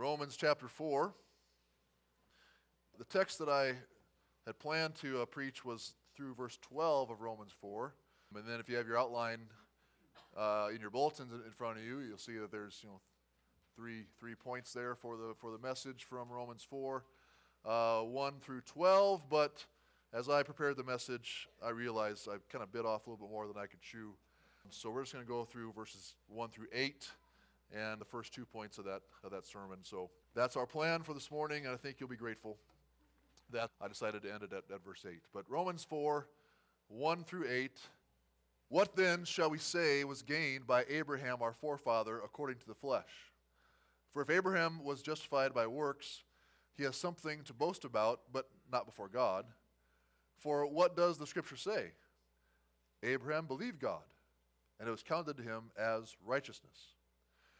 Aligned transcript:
Romans 0.00 0.34
chapter 0.34 0.66
4. 0.66 1.12
The 2.96 3.04
text 3.04 3.38
that 3.38 3.50
I 3.50 3.74
had 4.46 4.58
planned 4.58 4.94
to 5.02 5.20
uh, 5.20 5.24
preach 5.26 5.62
was 5.62 5.92
through 6.16 6.34
verse 6.36 6.58
12 6.62 7.10
of 7.10 7.20
Romans 7.20 7.50
4. 7.60 7.92
And 8.34 8.48
then 8.48 8.60
if 8.60 8.68
you 8.70 8.76
have 8.76 8.86
your 8.86 8.98
outline 8.98 9.40
uh, 10.34 10.68
in 10.74 10.80
your 10.80 10.88
bulletins 10.88 11.34
in 11.34 11.52
front 11.52 11.76
of 11.76 11.84
you, 11.84 11.98
you'll 11.98 12.16
see 12.16 12.38
that 12.38 12.50
there's, 12.50 12.80
you 12.82 12.88
know, 12.88 12.98
three, 13.76 14.04
three 14.18 14.34
points 14.34 14.72
there 14.72 14.94
for 14.94 15.18
the, 15.18 15.34
for 15.36 15.50
the 15.50 15.58
message 15.58 16.04
from 16.04 16.30
Romans 16.30 16.66
4, 16.70 17.04
uh, 17.66 18.00
1 18.00 18.34
through 18.40 18.62
12. 18.62 19.28
But 19.28 19.66
as 20.14 20.30
I 20.30 20.42
prepared 20.42 20.78
the 20.78 20.84
message, 20.84 21.46
I 21.62 21.68
realized 21.70 22.26
I 22.26 22.36
kind 22.50 22.64
of 22.64 22.72
bit 22.72 22.86
off 22.86 23.06
a 23.06 23.10
little 23.10 23.26
bit 23.26 23.30
more 23.30 23.46
than 23.46 23.58
I 23.58 23.66
could 23.66 23.82
chew. 23.82 24.14
So 24.70 24.88
we're 24.88 25.02
just 25.02 25.12
going 25.12 25.26
to 25.26 25.30
go 25.30 25.44
through 25.44 25.74
verses 25.74 26.14
1 26.28 26.48
through 26.48 26.68
8 26.72 27.06
and 27.72 28.00
the 28.00 28.04
first 28.04 28.34
two 28.34 28.44
points 28.44 28.78
of 28.78 28.84
that, 28.84 29.02
of 29.24 29.30
that 29.30 29.46
sermon. 29.46 29.78
So 29.82 30.10
that's 30.34 30.56
our 30.56 30.66
plan 30.66 31.02
for 31.02 31.14
this 31.14 31.30
morning, 31.30 31.66
and 31.66 31.74
I 31.74 31.76
think 31.76 31.96
you'll 32.00 32.08
be 32.08 32.16
grateful 32.16 32.56
that 33.52 33.70
I 33.80 33.88
decided 33.88 34.22
to 34.22 34.32
end 34.32 34.42
it 34.42 34.52
at, 34.52 34.64
at 34.72 34.84
verse 34.84 35.04
8. 35.08 35.20
But 35.32 35.44
Romans 35.48 35.84
4, 35.84 36.26
1 36.88 37.24
through 37.24 37.46
8. 37.48 37.72
What 38.68 38.94
then 38.94 39.24
shall 39.24 39.50
we 39.50 39.58
say 39.58 40.04
was 40.04 40.22
gained 40.22 40.66
by 40.66 40.84
Abraham 40.88 41.38
our 41.42 41.52
forefather 41.52 42.20
according 42.20 42.58
to 42.58 42.66
the 42.66 42.74
flesh? 42.74 43.32
For 44.12 44.22
if 44.22 44.30
Abraham 44.30 44.84
was 44.84 45.02
justified 45.02 45.54
by 45.54 45.66
works, 45.66 46.22
he 46.76 46.84
has 46.84 46.96
something 46.96 47.42
to 47.44 47.52
boast 47.52 47.84
about, 47.84 48.20
but 48.32 48.48
not 48.70 48.86
before 48.86 49.08
God. 49.08 49.44
For 50.38 50.66
what 50.66 50.96
does 50.96 51.18
the 51.18 51.26
scripture 51.26 51.56
say? 51.56 51.92
Abraham 53.02 53.46
believed 53.46 53.80
God, 53.80 54.02
and 54.78 54.88
it 54.88 54.92
was 54.92 55.02
counted 55.02 55.36
to 55.36 55.42
him 55.42 55.70
as 55.78 56.16
righteousness. 56.24 56.94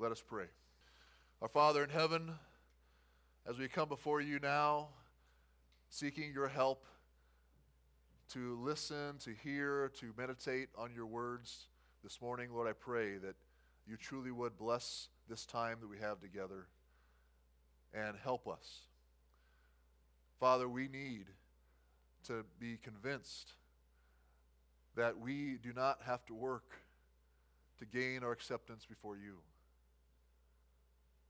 Let 0.00 0.12
us 0.12 0.22
pray. 0.24 0.44
Our 1.42 1.48
Father 1.48 1.82
in 1.82 1.90
heaven, 1.90 2.30
as 3.48 3.58
we 3.58 3.66
come 3.66 3.88
before 3.88 4.20
you 4.20 4.38
now, 4.38 4.90
seeking 5.88 6.32
your 6.32 6.46
help 6.46 6.84
to 8.32 8.56
listen, 8.62 9.18
to 9.24 9.30
hear, 9.42 9.90
to 9.98 10.14
meditate 10.16 10.68
on 10.78 10.92
your 10.94 11.06
words 11.06 11.66
this 12.04 12.22
morning, 12.22 12.50
Lord, 12.54 12.68
I 12.68 12.74
pray 12.74 13.18
that 13.18 13.34
you 13.88 13.96
truly 13.96 14.30
would 14.30 14.56
bless 14.56 15.08
this 15.28 15.44
time 15.44 15.78
that 15.80 15.88
we 15.88 15.98
have 15.98 16.20
together 16.20 16.68
and 17.92 18.16
help 18.22 18.46
us. 18.46 18.82
Father, 20.38 20.68
we 20.68 20.86
need 20.86 21.24
to 22.28 22.44
be 22.60 22.78
convinced 22.80 23.54
that 24.94 25.18
we 25.18 25.58
do 25.60 25.72
not 25.72 25.98
have 26.06 26.24
to 26.26 26.34
work 26.34 26.70
to 27.80 27.84
gain 27.84 28.22
our 28.22 28.30
acceptance 28.30 28.86
before 28.86 29.16
you 29.16 29.38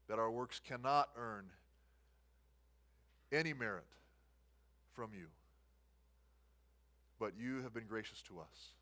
that 0.09 0.19
our 0.19 0.31
works 0.31 0.61
cannot 0.67 1.09
earn 1.17 1.45
any 3.31 3.53
merit 3.53 3.84
from 4.95 5.11
you. 5.12 5.27
But 7.19 7.33
you 7.38 7.62
have 7.62 7.75
been 7.75 7.87
gracious 7.87 8.22
to 8.22 8.41
us 8.41 8.72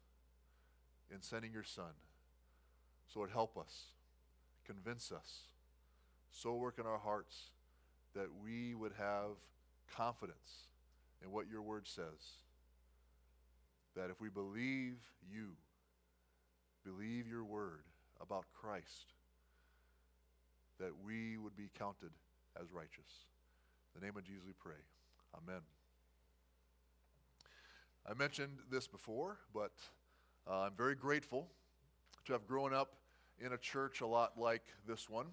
in 1.12 1.22
sending 1.22 1.52
your 1.52 1.64
Son. 1.64 1.92
So 3.12 3.20
Lord, 3.20 3.30
help 3.30 3.56
us, 3.56 3.86
convince 4.64 5.10
us, 5.10 5.42
so 6.30 6.54
work 6.54 6.78
in 6.78 6.86
our 6.86 6.98
hearts 6.98 7.50
that 8.14 8.28
we 8.42 8.74
would 8.74 8.92
have 8.98 9.30
confidence 9.94 10.68
in 11.24 11.30
what 11.30 11.48
your 11.50 11.62
word 11.62 11.86
says. 11.86 12.40
That 13.94 14.10
if 14.10 14.20
we 14.20 14.28
believe 14.28 14.96
you, 15.30 15.52
believe 16.84 17.26
your 17.26 17.44
word 17.44 17.84
about 18.20 18.44
Christ, 18.52 19.12
that 20.78 20.90
we 21.04 21.36
would 21.38 21.56
be 21.56 21.70
counted 21.78 22.10
as 22.60 22.72
righteous. 22.72 23.26
In 23.94 24.00
the 24.00 24.06
name 24.06 24.16
of 24.16 24.24
Jesus 24.24 24.42
we 24.46 24.52
pray. 24.58 24.80
Amen. 25.36 25.60
I 28.08 28.14
mentioned 28.14 28.58
this 28.70 28.86
before, 28.86 29.38
but 29.52 29.72
uh, 30.48 30.62
I'm 30.62 30.76
very 30.76 30.94
grateful 30.94 31.48
to 32.26 32.32
have 32.32 32.46
grown 32.46 32.72
up 32.72 32.94
in 33.38 33.52
a 33.52 33.58
church 33.58 34.00
a 34.00 34.06
lot 34.06 34.38
like 34.38 34.62
this 34.86 35.08
one. 35.08 35.26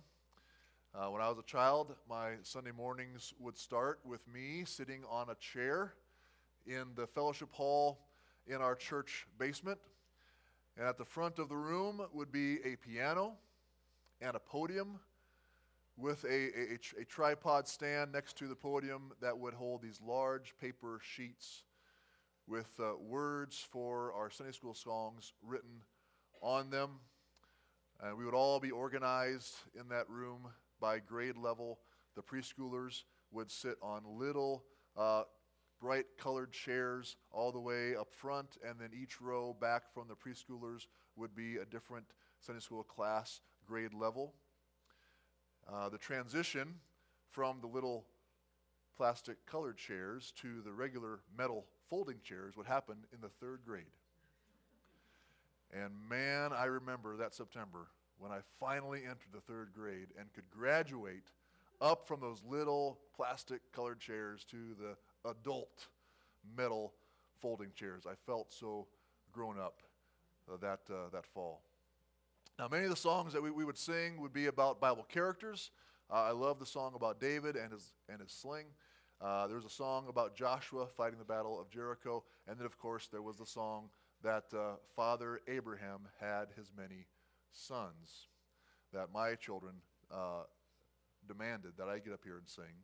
Uh, 0.95 1.07
when 1.07 1.21
I 1.21 1.29
was 1.29 1.37
a 1.39 1.43
child, 1.43 1.95
my 2.09 2.33
Sunday 2.43 2.71
mornings 2.71 3.33
would 3.39 3.57
start 3.57 3.99
with 4.05 4.27
me 4.27 4.63
sitting 4.65 5.03
on 5.09 5.29
a 5.29 5.35
chair 5.35 5.93
in 6.65 6.85
the 6.95 7.07
fellowship 7.07 7.51
hall 7.51 7.99
in 8.47 8.55
our 8.55 8.75
church 8.75 9.25
basement. 9.37 9.79
And 10.77 10.87
at 10.87 10.97
the 10.97 11.05
front 11.05 11.39
of 11.39 11.49
the 11.49 11.57
room 11.57 12.01
would 12.13 12.31
be 12.31 12.57
a 12.63 12.75
piano 12.75 13.33
and 14.21 14.35
a 14.35 14.39
podium 14.39 14.99
with 15.97 16.23
a, 16.23 16.27
a, 16.27 17.01
a, 17.01 17.05
tripod 17.05 17.67
stand 17.67 18.11
next 18.11 18.37
to 18.37 18.47
the 18.47 18.55
podium 18.55 19.11
that 19.21 19.37
would 19.37 19.53
hold 19.53 19.81
these 19.81 19.99
large 20.05 20.55
paper 20.59 20.99
sheets 21.03 21.63
with 22.47 22.71
uh, 22.79 22.93
words 22.99 23.65
for 23.71 24.11
our 24.13 24.29
Sunday 24.29 24.51
school 24.51 24.73
songs 24.73 25.33
written 25.41 25.81
on 26.41 26.69
them. 26.69 26.99
And 28.01 28.17
we 28.17 28.25
would 28.25 28.33
all 28.33 28.59
be 28.59 28.71
organized 28.71 29.55
in 29.79 29.87
that 29.89 30.09
room 30.09 30.47
by 30.81 30.99
grade 30.99 31.37
level. 31.37 31.79
The 32.15 32.23
preschoolers 32.23 33.03
would 33.31 33.51
sit 33.51 33.75
on 33.81 34.01
little 34.19 34.65
uh, 34.97 35.23
bright 35.79 36.05
colored 36.17 36.51
chairs 36.51 37.17
all 37.31 37.51
the 37.51 37.59
way 37.59 37.95
up 37.95 38.13
front, 38.13 38.57
and 38.67 38.79
then 38.79 38.89
each 38.99 39.21
row 39.21 39.55
back 39.59 39.83
from 39.93 40.07
the 40.07 40.15
preschoolers 40.15 40.87
would 41.15 41.35
be 41.35 41.57
a 41.57 41.65
different 41.65 42.05
Sunday 42.39 42.61
school 42.61 42.83
class 42.83 43.41
grade 43.65 43.93
level. 43.93 44.33
Uh, 45.71 45.89
the 45.89 45.97
transition 45.97 46.75
from 47.31 47.59
the 47.61 47.67
little 47.67 48.05
plastic 48.95 49.43
colored 49.45 49.77
chairs 49.77 50.33
to 50.41 50.61
the 50.61 50.71
regular 50.71 51.19
metal 51.37 51.65
folding 51.89 52.19
chairs 52.23 52.55
would 52.55 52.67
happen 52.67 52.97
in 53.13 53.21
the 53.21 53.29
third 53.29 53.61
grade. 53.65 53.85
And 55.73 55.91
man, 56.09 56.51
I 56.53 56.65
remember 56.65 57.17
that 57.17 57.33
September 57.33 57.87
when 58.19 58.31
I 58.31 58.39
finally 58.59 59.01
entered 59.03 59.33
the 59.33 59.41
third 59.41 59.69
grade 59.75 60.07
and 60.19 60.31
could 60.33 60.49
graduate 60.49 61.31
up 61.81 62.07
from 62.07 62.21
those 62.21 62.41
little 62.47 62.99
plastic 63.15 63.59
colored 63.71 63.99
chairs 63.99 64.45
to 64.51 64.75
the 64.79 65.29
adult 65.29 65.87
metal 66.55 66.93
folding 67.41 67.71
chairs. 67.75 68.03
I 68.09 68.13
felt 68.25 68.53
so 68.53 68.87
grown 69.31 69.59
up 69.59 69.81
uh, 70.51 70.57
that, 70.61 70.79
uh, 70.89 71.09
that 71.11 71.25
fall. 71.25 71.63
Now, 72.59 72.67
many 72.67 72.83
of 72.83 72.91
the 72.91 72.95
songs 72.95 73.33
that 73.33 73.41
we, 73.41 73.49
we 73.49 73.65
would 73.65 73.77
sing 73.77 74.21
would 74.21 74.31
be 74.31 74.45
about 74.45 74.79
Bible 74.79 75.07
characters. 75.09 75.71
Uh, 76.11 76.21
I 76.21 76.31
love 76.31 76.59
the 76.59 76.67
song 76.67 76.93
about 76.95 77.19
David 77.19 77.55
and 77.55 77.71
his, 77.71 77.93
and 78.07 78.21
his 78.21 78.31
sling. 78.31 78.65
Uh, 79.19 79.47
there 79.47 79.55
was 79.55 79.65
a 79.65 79.69
song 79.69 80.05
about 80.07 80.35
Joshua 80.35 80.85
fighting 80.85 81.17
the 81.17 81.25
battle 81.25 81.59
of 81.59 81.71
Jericho. 81.71 82.23
And 82.47 82.59
then, 82.59 82.67
of 82.67 82.77
course, 82.77 83.07
there 83.11 83.23
was 83.23 83.37
the 83.37 83.45
song 83.45 83.89
that 84.21 84.43
uh, 84.53 84.75
Father 84.95 85.41
Abraham 85.47 86.01
had 86.19 86.49
his 86.55 86.71
many 86.77 87.07
sons, 87.51 88.27
that 88.93 89.07
my 89.11 89.33
children 89.33 89.73
uh, 90.11 90.43
demanded 91.27 91.71
that 91.79 91.87
I 91.87 91.97
get 91.97 92.13
up 92.13 92.21
here 92.23 92.37
and 92.37 92.47
sing, 92.47 92.83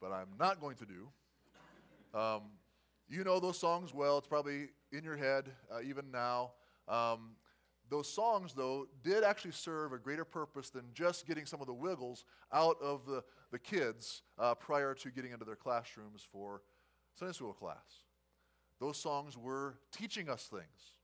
but 0.00 0.10
I'm 0.10 0.28
not 0.38 0.58
going 0.58 0.76
to 0.76 0.86
do. 0.86 2.18
Um, 2.18 2.42
you 3.10 3.24
know 3.24 3.40
those 3.40 3.58
songs 3.58 3.92
well. 3.92 4.16
It's 4.16 4.26
probably 4.26 4.68
in 4.90 5.04
your 5.04 5.16
head 5.16 5.50
uh, 5.70 5.80
even 5.82 6.10
now. 6.10 6.52
Um, 6.88 7.36
those 7.88 8.12
songs, 8.12 8.52
though, 8.52 8.88
did 9.02 9.22
actually 9.22 9.52
serve 9.52 9.92
a 9.92 9.98
greater 9.98 10.24
purpose 10.24 10.70
than 10.70 10.84
just 10.92 11.26
getting 11.26 11.46
some 11.46 11.60
of 11.60 11.66
the 11.66 11.74
wiggles 11.74 12.24
out 12.52 12.76
of 12.82 13.06
the, 13.06 13.22
the 13.52 13.58
kids 13.58 14.22
uh, 14.38 14.54
prior 14.54 14.94
to 14.94 15.10
getting 15.10 15.32
into 15.32 15.44
their 15.44 15.56
classrooms 15.56 16.26
for 16.32 16.62
Sunday 17.14 17.32
school 17.32 17.52
class. 17.52 18.04
Those 18.80 18.96
songs 18.96 19.36
were 19.36 19.78
teaching 19.92 20.28
us 20.28 20.44
things. 20.44 20.94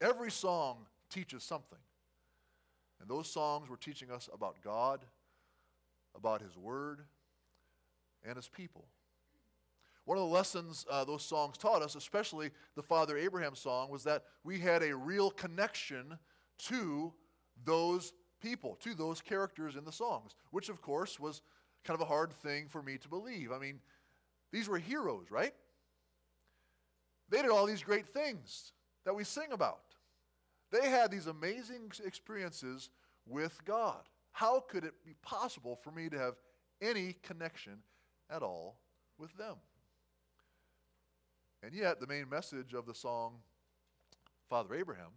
Every 0.00 0.30
song 0.30 0.86
teaches 1.10 1.42
something. 1.42 1.78
And 3.00 3.08
those 3.08 3.30
songs 3.30 3.68
were 3.68 3.76
teaching 3.76 4.10
us 4.10 4.28
about 4.32 4.56
God, 4.62 5.04
about 6.14 6.42
His 6.42 6.56
Word, 6.56 7.02
and 8.24 8.36
His 8.36 8.48
people. 8.48 8.86
One 10.04 10.18
of 10.18 10.24
the 10.24 10.34
lessons 10.34 10.86
uh, 10.90 11.04
those 11.04 11.24
songs 11.24 11.56
taught 11.56 11.82
us, 11.82 11.94
especially 11.94 12.50
the 12.74 12.82
Father 12.82 13.16
Abraham 13.16 13.54
song, 13.54 13.90
was 13.90 14.04
that 14.04 14.24
we 14.44 14.58
had 14.58 14.82
a 14.82 14.96
real 14.96 15.30
connection 15.30 16.18
to 16.68 17.12
those 17.64 18.12
people, 18.40 18.76
to 18.80 18.94
those 18.94 19.20
characters 19.20 19.76
in 19.76 19.84
the 19.84 19.92
songs, 19.92 20.34
which 20.50 20.68
of 20.68 20.80
course 20.80 21.20
was 21.20 21.42
kind 21.84 21.94
of 21.94 22.02
a 22.02 22.08
hard 22.08 22.32
thing 22.32 22.66
for 22.68 22.82
me 22.82 22.98
to 22.98 23.08
believe. 23.08 23.52
I 23.52 23.58
mean, 23.58 23.80
these 24.52 24.68
were 24.68 24.78
heroes, 24.78 25.30
right? 25.30 25.54
They 27.28 27.42
did 27.42 27.50
all 27.50 27.66
these 27.66 27.82
great 27.82 28.08
things 28.08 28.72
that 29.04 29.14
we 29.14 29.24
sing 29.24 29.52
about. 29.52 29.82
They 30.72 30.88
had 30.88 31.10
these 31.10 31.26
amazing 31.26 31.92
experiences 32.04 32.90
with 33.26 33.58
God. 33.64 34.02
How 34.32 34.60
could 34.60 34.84
it 34.84 34.94
be 35.04 35.14
possible 35.22 35.76
for 35.82 35.90
me 35.90 36.08
to 36.08 36.18
have 36.18 36.34
any 36.80 37.16
connection 37.22 37.78
at 38.28 38.42
all 38.42 38.78
with 39.18 39.36
them? 39.36 39.56
And 41.62 41.74
yet, 41.74 42.00
the 42.00 42.06
main 42.06 42.28
message 42.28 42.72
of 42.74 42.86
the 42.86 42.94
song, 42.94 43.34
Father 44.48 44.74
Abraham, 44.74 45.10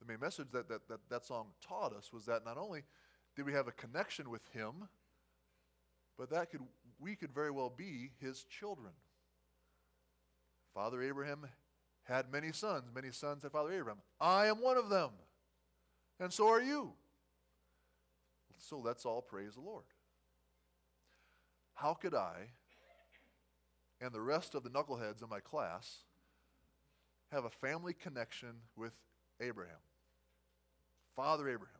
the 0.00 0.06
main 0.06 0.20
message 0.20 0.48
that 0.52 0.68
that, 0.68 0.86
that, 0.88 1.00
that 1.08 1.24
song 1.24 1.48
taught 1.66 1.94
us 1.94 2.12
was 2.12 2.26
that 2.26 2.44
not 2.44 2.58
only 2.58 2.82
did 3.36 3.46
we 3.46 3.52
have 3.52 3.68
a 3.68 3.72
connection 3.72 4.30
with 4.30 4.46
him, 4.52 4.88
but 6.18 6.30
that 6.30 6.50
could 6.50 6.60
we 7.00 7.16
could 7.16 7.34
very 7.34 7.50
well 7.50 7.72
be 7.74 8.10
his 8.20 8.44
children. 8.44 8.92
Father 10.74 11.02
Abraham 11.02 11.46
had 12.04 12.30
many 12.30 12.52
sons. 12.52 12.84
Many 12.94 13.10
sons 13.10 13.42
had 13.42 13.52
Father 13.52 13.72
Abraham. 13.72 14.00
I 14.20 14.46
am 14.46 14.60
one 14.60 14.76
of 14.76 14.90
them. 14.90 15.10
And 16.20 16.32
so 16.32 16.48
are 16.48 16.60
you. 16.60 16.92
So 18.58 18.78
let's 18.78 19.04
all 19.04 19.22
praise 19.22 19.54
the 19.54 19.60
Lord. 19.60 19.84
How 21.74 21.94
could 21.94 22.14
I 22.14 22.48
and 24.04 24.12
the 24.12 24.20
rest 24.20 24.54
of 24.54 24.62
the 24.62 24.68
knuckleheads 24.68 25.22
in 25.22 25.30
my 25.30 25.40
class 25.40 26.00
have 27.32 27.46
a 27.46 27.50
family 27.50 27.94
connection 27.94 28.50
with 28.76 28.92
Abraham? 29.40 29.78
Father 31.16 31.48
Abraham. 31.48 31.74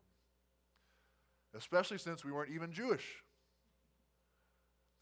Especially 1.54 1.98
since 1.98 2.24
we 2.24 2.32
weren't 2.32 2.50
even 2.50 2.72
Jewish. 2.72 3.22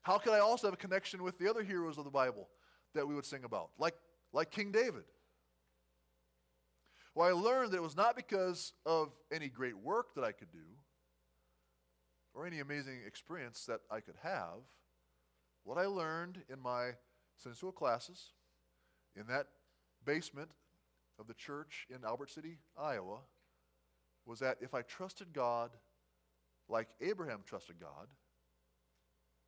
How 0.02 0.18
could 0.18 0.32
I 0.32 0.40
also 0.40 0.66
have 0.66 0.74
a 0.74 0.78
connection 0.78 1.22
with 1.22 1.38
the 1.38 1.48
other 1.48 1.62
heroes 1.62 1.96
of 1.96 2.04
the 2.04 2.10
Bible 2.10 2.48
that 2.94 3.06
we 3.06 3.14
would 3.14 3.24
sing 3.24 3.44
about, 3.44 3.70
like, 3.78 3.94
like 4.32 4.50
King 4.50 4.72
David? 4.72 5.04
Well, 7.14 7.28
I 7.28 7.32
learned 7.32 7.70
that 7.70 7.76
it 7.76 7.82
was 7.82 7.96
not 7.96 8.16
because 8.16 8.72
of 8.84 9.12
any 9.32 9.48
great 9.48 9.78
work 9.78 10.14
that 10.16 10.24
I 10.24 10.32
could 10.32 10.50
do 10.50 10.64
or 12.34 12.46
any 12.46 12.58
amazing 12.58 12.98
experience 13.06 13.64
that 13.66 13.80
I 13.92 14.00
could 14.00 14.16
have. 14.22 14.58
What 15.62 15.78
I 15.78 15.86
learned 15.86 16.42
in 16.48 16.58
my 16.58 16.92
School 17.54 17.72
classes, 17.72 18.32
in 19.16 19.26
that 19.26 19.46
basement 20.04 20.50
of 21.18 21.26
the 21.26 21.34
church 21.34 21.86
in 21.90 22.04
Albert 22.04 22.30
City, 22.30 22.58
Iowa, 22.78 23.18
was 24.24 24.38
that 24.38 24.58
if 24.60 24.74
I 24.74 24.82
trusted 24.82 25.32
God 25.32 25.70
like 26.68 26.88
Abraham 27.00 27.40
trusted 27.44 27.76
God, 27.80 28.08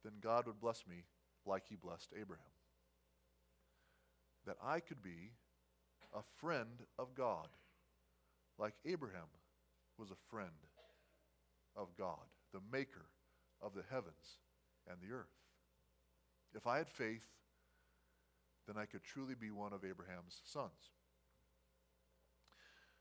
then 0.03 0.13
God 0.21 0.47
would 0.47 0.61
bless 0.61 0.85
me 0.89 1.05
like 1.47 1.65
he 1.69 1.77
blessed 1.77 2.13
Abraham. 2.21 2.45
That 4.47 4.57
I 4.63 4.81
could 4.81 5.03
be 5.03 5.33
a 6.15 6.21
friend 6.37 6.83
of 6.99 7.15
God, 7.15 7.49
like 8.59 8.75
Abraham 8.85 9.29
was 9.99 10.11
a 10.11 10.31
friend 10.31 10.51
of 11.77 11.89
God, 11.97 12.27
the 12.53 12.61
maker 12.73 13.07
of 13.63 13.75
the 13.75 13.85
heavens 13.91 14.39
and 14.89 14.99
the 15.01 15.15
earth. 15.15 15.27
If 16.55 16.67
I 16.67 16.79
had 16.79 16.89
faith, 16.89 17.25
then 18.67 18.77
I 18.77 18.87
could 18.87 19.03
truly 19.03 19.35
be 19.35 19.51
one 19.51 19.73
of 19.73 19.85
Abraham's 19.85 20.41
sons. 20.45 20.91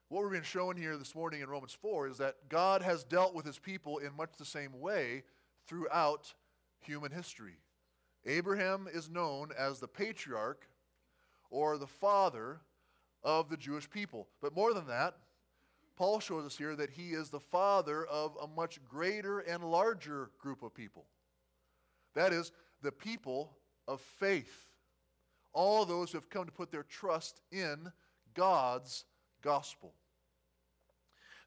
What 0.09 0.21
we're 0.21 0.29
being 0.29 0.43
shown 0.43 0.77
here 0.77 0.97
this 0.97 1.15
morning 1.15 1.41
in 1.41 1.49
Romans 1.49 1.73
4 1.73 2.07
is 2.07 2.17
that 2.19 2.49
God 2.49 2.81
has 2.81 3.03
dealt 3.03 3.33
with 3.33 3.45
his 3.45 3.57
people 3.57 3.97
in 3.97 4.15
much 4.15 4.31
the 4.37 4.45
same 4.45 4.79
way 4.79 5.23
throughout 5.65 6.33
human 6.79 7.11
history. 7.11 7.57
Abraham 8.25 8.87
is 8.93 9.09
known 9.09 9.49
as 9.57 9.79
the 9.79 9.87
patriarch 9.87 10.67
or 11.49 11.77
the 11.77 11.87
father 11.87 12.61
of 13.23 13.49
the 13.49 13.57
Jewish 13.57 13.89
people. 13.89 14.27
But 14.41 14.55
more 14.55 14.73
than 14.73 14.87
that, 14.87 15.15
Paul 15.95 16.19
shows 16.19 16.45
us 16.45 16.57
here 16.57 16.75
that 16.75 16.89
he 16.89 17.09
is 17.09 17.29
the 17.29 17.39
father 17.39 18.05
of 18.05 18.37
a 18.41 18.47
much 18.47 18.83
greater 18.83 19.39
and 19.39 19.63
larger 19.63 20.31
group 20.39 20.63
of 20.63 20.73
people. 20.73 21.05
That 22.15 22.33
is, 22.33 22.51
the 22.81 22.91
people 22.91 23.57
of 23.87 24.01
faith. 24.01 24.67
All 25.53 25.85
those 25.85 26.11
who 26.11 26.17
have 26.17 26.29
come 26.29 26.45
to 26.45 26.51
put 26.51 26.71
their 26.71 26.83
trust 26.83 27.41
in 27.51 27.91
God's 28.33 29.05
gospel. 29.41 29.93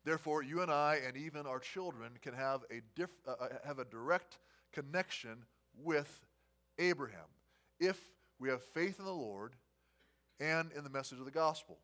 Therefore, 0.05 0.43
you 0.43 0.63
and 0.63 0.71
I, 0.71 1.01
and 1.05 1.17
even 1.17 1.47
our 1.47 1.59
children, 1.59 2.13
can 2.23 2.33
have 2.35 2.63
a, 2.71 2.81
diff, 2.95 3.11
uh, 3.27 3.33
uh 3.41 3.49
have 3.67 3.81
a 3.81 3.85
direct 3.85 4.39
connection 4.73 5.45
with 5.83 6.21
Abraham 6.79 7.27
if 7.81 8.01
we 8.39 8.49
have 8.49 8.63
faith 8.63 8.99
in 9.01 9.05
the 9.05 9.13
Lord 9.13 9.53
and 10.39 10.71
in 10.77 10.85
the 10.85 10.91
message 10.91 11.19
of 11.19 11.25
the 11.25 11.31
gospel. 11.31 11.79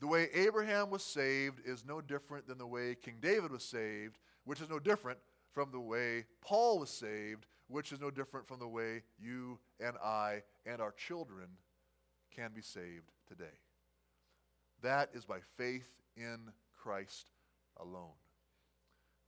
The 0.00 0.06
way 0.06 0.28
Abraham 0.32 0.90
was 0.90 1.02
saved 1.02 1.60
is 1.64 1.84
no 1.84 2.00
different 2.00 2.46
than 2.46 2.58
the 2.58 2.66
way 2.66 2.94
King 2.94 3.16
David 3.20 3.50
was 3.50 3.64
saved, 3.64 4.18
which 4.44 4.60
is 4.60 4.70
no 4.70 4.78
different 4.78 5.18
from 5.52 5.72
the 5.72 5.80
way 5.80 6.26
Paul 6.40 6.78
was 6.78 6.90
saved, 6.90 7.46
which 7.68 7.92
is 7.92 8.00
no 8.00 8.10
different 8.10 8.48
from 8.48 8.58
the 8.58 8.68
way 8.68 9.02
you 9.18 9.58
and 9.80 9.96
I 10.02 10.42
and 10.66 10.80
our 10.80 10.92
children 10.92 11.46
can 12.34 12.50
be 12.54 12.62
saved 12.62 13.12
today. 13.26 13.44
That 14.82 15.10
is 15.12 15.24
by 15.24 15.38
faith 15.56 15.90
in 16.16 16.50
Christ 16.76 17.30
alone. 17.78 18.16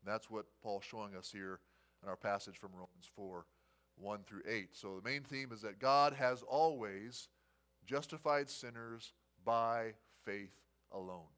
That's 0.05 0.31
what 0.31 0.47
Paul's 0.63 0.85
showing 0.85 1.15
us 1.15 1.31
here 1.31 1.61
in 2.03 2.09
our 2.09 2.17
passage 2.17 2.57
from 2.57 2.71
Romans 2.73 3.11
4 3.15 3.45
1 3.97 4.21
through 4.27 4.43
8. 4.49 4.69
So 4.73 4.97
the 4.97 5.09
main 5.09 5.23
theme 5.23 5.51
is 5.53 5.61
that 5.61 5.79
God 5.79 6.15
has 6.15 6.43
always 6.43 7.29
justified 7.87 8.49
sinners 8.49 9.13
by 9.45 9.93
faith 10.25 10.55
alone. 10.93 11.29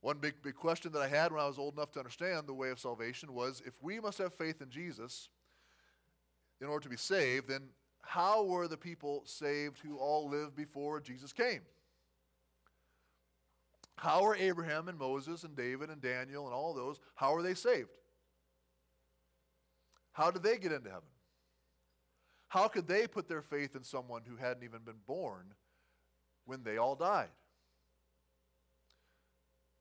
One 0.00 0.18
big, 0.18 0.34
big 0.42 0.54
question 0.54 0.92
that 0.92 1.02
I 1.02 1.08
had 1.08 1.32
when 1.32 1.40
I 1.40 1.46
was 1.46 1.58
old 1.58 1.74
enough 1.74 1.90
to 1.92 1.98
understand 1.98 2.46
the 2.46 2.54
way 2.54 2.70
of 2.70 2.78
salvation 2.78 3.34
was 3.34 3.62
if 3.66 3.74
we 3.82 3.98
must 3.98 4.18
have 4.18 4.32
faith 4.32 4.62
in 4.62 4.70
Jesus 4.70 5.28
in 6.60 6.68
order 6.68 6.84
to 6.84 6.88
be 6.88 6.96
saved, 6.96 7.48
then 7.48 7.70
how 8.02 8.44
were 8.44 8.68
the 8.68 8.76
people 8.76 9.22
saved 9.26 9.78
who 9.78 9.98
all 9.98 10.28
lived 10.28 10.54
before 10.54 11.00
Jesus 11.00 11.32
came? 11.32 11.62
How 13.96 14.24
are 14.24 14.36
Abraham 14.36 14.88
and 14.88 14.96
Moses 14.96 15.42
and 15.42 15.56
David 15.56 15.90
and 15.90 16.00
Daniel 16.00 16.44
and 16.44 16.54
all 16.54 16.72
those, 16.72 17.00
how 17.16 17.34
are 17.34 17.42
they 17.42 17.54
saved? 17.54 17.90
How 20.12 20.30
did 20.30 20.44
they 20.44 20.56
get 20.56 20.72
into 20.72 20.88
heaven? 20.88 21.08
How 22.48 22.68
could 22.68 22.86
they 22.86 23.06
put 23.06 23.28
their 23.28 23.42
faith 23.42 23.74
in 23.74 23.82
someone 23.82 24.22
who 24.26 24.36
hadn't 24.36 24.62
even 24.62 24.80
been 24.84 25.00
born 25.06 25.54
when 26.44 26.62
they 26.62 26.78
all 26.78 26.94
died? 26.94 27.28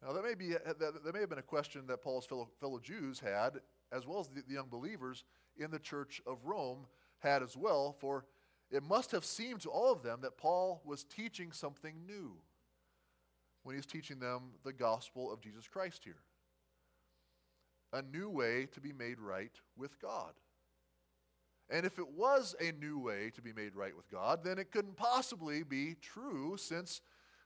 Now, 0.07 0.13
that 0.13 0.23
may, 0.23 0.35
be, 0.35 0.55
uh, 0.55 0.73
that, 0.79 1.13
may 1.13 1.19
have 1.19 1.29
been 1.29 1.37
a 1.37 1.43
question 1.43 1.85
that 1.87 2.01
Paul's 2.01 2.25
fellow, 2.25 2.47
fellow 2.61 2.79
Jews 2.79 3.19
had, 3.19 3.59
as 3.91 4.07
well 4.07 4.21
as 4.21 4.29
the, 4.29 4.41
the 4.47 4.53
young 4.53 4.69
believers 4.69 5.25
in 5.57 5.69
the 5.69 5.79
church 5.79 6.21
of 6.25 6.45
Rome 6.45 6.85
had 7.19 7.43
as 7.43 7.57
well, 7.57 7.93
for 7.99 8.23
it 8.71 8.83
must 8.83 9.11
have 9.11 9.25
seemed 9.25 9.59
to 9.61 9.69
all 9.69 9.91
of 9.91 10.03
them 10.03 10.19
that 10.21 10.37
Paul 10.37 10.81
was 10.85 11.03
teaching 11.03 11.51
something 11.51 11.93
new 12.07 12.37
when 13.63 13.75
he's 13.75 13.85
teaching 13.85 14.19
them 14.19 14.51
the 14.63 14.71
gospel 14.71 15.29
of 15.31 15.41
Jesus 15.41 15.67
Christ 15.67 16.05
here 16.05 16.21
a 17.93 18.01
new 18.01 18.29
way 18.29 18.67
to 18.73 18.81
be 18.81 18.93
made 18.93 19.19
right 19.19 19.59
with 19.77 19.99
God. 20.01 20.33
And 21.69 21.85
if 21.85 21.99
it 21.99 22.07
was 22.09 22.55
a 22.61 22.71
new 22.73 22.99
way 22.99 23.31
to 23.33 23.41
be 23.41 23.51
made 23.51 23.75
right 23.75 23.95
with 23.95 24.09
God, 24.09 24.43
then 24.43 24.57
it 24.57 24.71
couldn't 24.71 24.95
possibly 24.95 25.63
be 25.63 25.95
true 26.01 26.55
since 26.57 27.01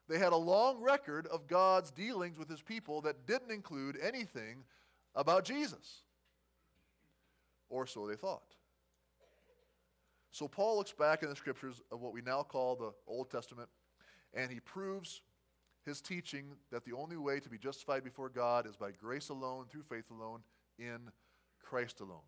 they 0.09 0.17
had 0.17 0.33
a 0.33 0.37
long 0.37 0.81
record 0.81 1.27
of 1.27 1.47
God's 1.47 1.91
dealings 1.91 2.37
with 2.37 2.49
his 2.49 2.61
people 2.61 3.01
that 3.01 3.25
didn't 3.25 3.51
include 3.51 3.97
anything 4.01 4.63
about 5.15 5.45
Jesus. 5.45 6.01
Or 7.69 7.87
so 7.87 8.07
they 8.07 8.15
thought. 8.15 8.55
So 10.31 10.47
Paul 10.47 10.77
looks 10.77 10.93
back 10.93 11.23
in 11.23 11.29
the 11.29 11.35
scriptures 11.35 11.81
of 11.91 12.01
what 12.01 12.13
we 12.13 12.21
now 12.21 12.43
call 12.43 12.75
the 12.75 12.93
Old 13.05 13.29
Testament, 13.29 13.69
and 14.33 14.49
he 14.49 14.59
proves 14.59 15.21
his 15.85 15.99
teaching 15.99 16.45
that 16.71 16.85
the 16.85 16.93
only 16.93 17.17
way 17.17 17.39
to 17.39 17.49
be 17.49 17.57
justified 17.57 18.03
before 18.03 18.29
God 18.29 18.67
is 18.67 18.75
by 18.75 18.91
grace 18.91 19.29
alone, 19.29 19.65
through 19.69 19.83
faith 19.83 20.09
alone, 20.11 20.41
in 20.77 21.11
Christ 21.61 21.99
alone. 21.99 22.21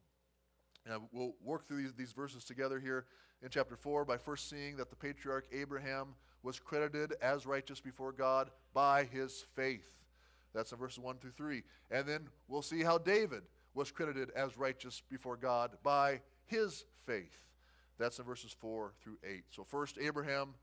And 0.85 1.01
we'll 1.11 1.35
work 1.41 1.67
through 1.67 1.83
these, 1.83 1.93
these 1.93 2.11
verses 2.11 2.43
together 2.43 2.79
here 2.79 3.05
in 3.41 3.49
chapter 3.49 3.77
4 3.77 4.05
by 4.05 4.17
first 4.17 4.49
seeing 4.49 4.75
that 4.77 4.89
the 4.89 4.95
patriarch 4.95 5.45
Abraham 5.53 6.15
was 6.43 6.59
credited 6.59 7.13
as 7.21 7.45
righteous 7.45 7.79
before 7.79 8.11
God 8.11 8.51
by 8.73 9.05
his 9.05 9.45
faith. 9.55 9.87
That's 10.53 10.71
in 10.71 10.77
verses 10.77 10.99
1 10.99 11.17
through 11.17 11.31
3. 11.31 11.63
And 11.89 12.07
then 12.07 12.27
we'll 12.47 12.61
see 12.61 12.83
how 12.83 12.97
David 12.97 13.43
was 13.73 13.91
credited 13.91 14.29
as 14.35 14.57
righteous 14.57 15.01
before 15.09 15.37
God 15.37 15.71
by 15.81 16.21
his 16.45 16.85
faith. 17.05 17.39
That's 17.97 18.19
in 18.19 18.25
verses 18.25 18.55
4 18.59 18.93
through 19.01 19.17
8. 19.23 19.43
So 19.49 19.63
first 19.63 19.97
Abraham 19.99 20.53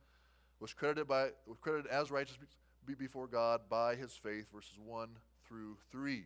was 0.60 0.72
credited 0.72 1.08
by 1.08 1.30
was 1.46 1.58
credited 1.60 1.90
as 1.90 2.10
righteous 2.10 2.36
before 2.98 3.26
God 3.26 3.62
by 3.68 3.94
his 3.94 4.12
faith, 4.12 4.46
verses 4.52 4.78
1 4.84 5.08
through 5.46 5.76
3. 5.90 6.24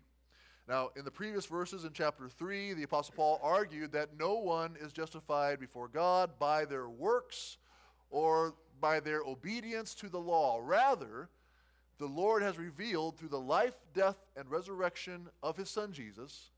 Now, 0.66 0.90
in 0.96 1.04
the 1.04 1.10
previous 1.10 1.44
verses 1.44 1.84
in 1.84 1.92
chapter 1.92 2.28
3, 2.28 2.72
the 2.72 2.84
Apostle 2.84 3.14
Paul 3.14 3.38
argued 3.42 3.92
that 3.92 4.18
no 4.18 4.34
one 4.36 4.76
is 4.80 4.92
justified 4.92 5.60
before 5.60 5.88
God 5.88 6.38
by 6.38 6.64
their 6.64 6.88
works 6.88 7.58
or 8.10 8.54
by 8.80 9.00
their 9.00 9.22
obedience 9.22 9.94
to 9.96 10.08
the 10.08 10.20
law. 10.20 10.60
Rather, 10.62 11.28
the 11.98 12.06
Lord 12.06 12.42
has 12.42 12.58
revealed 12.58 13.16
through 13.16 13.28
the 13.28 13.40
life, 13.40 13.74
death, 13.92 14.16
and 14.36 14.50
resurrection 14.50 15.28
of 15.42 15.56
his 15.56 15.70
Son 15.70 15.92
Jesus 15.92 16.50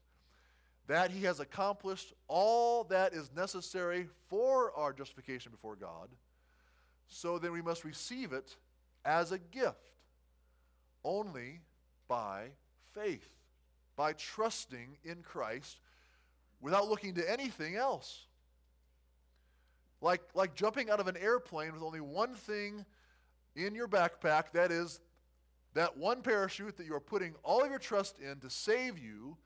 that 0.87 1.11
he 1.11 1.25
has 1.25 1.41
accomplished 1.41 2.13
all 2.29 2.85
that 2.85 3.13
is 3.13 3.31
necessary 3.35 4.07
for 4.29 4.73
our 4.77 4.93
justification 4.93 5.51
before 5.51 5.75
God. 5.75 6.09
So 7.09 7.39
then 7.39 7.53
we 7.53 7.63
must 7.63 7.85
receive 7.85 8.33
it 8.33 8.57
as 9.05 9.33
a 9.33 9.39
gift 9.39 9.77
only 11.05 11.61
by 12.09 12.51
faith 12.95 13.29
by 13.97 14.13
trusting 14.13 14.99
in 15.05 15.23
Christ 15.23 15.79
without 16.61 16.89
looking 16.89 17.15
to 17.15 17.31
anything 17.31 17.77
else. 17.77 18.26
Like, 20.01 20.23
like 20.35 20.55
jumping 20.55 20.91
out 20.91 21.01
of 21.01 21.09
an 21.09 21.17
airplane 21.17 21.73
with 21.73 21.83
only 21.83 22.01
one 22.01 22.35
thing 22.35 22.85
in 23.55 23.75
your 23.75 23.89
backpack 23.89 24.53
that 24.53 24.71
is 24.71 25.01
that 25.75 25.97
one 25.97 26.23
parachute 26.23 26.77
that 26.77 26.87
you 26.87 26.95
are 26.95 27.01
putting 27.01 27.35
all 27.43 27.63
of 27.63 27.71
your 27.71 27.79
trust 27.79 28.19
in 28.19 28.39
to 28.41 28.51
save 28.51 28.99
you 28.99 29.37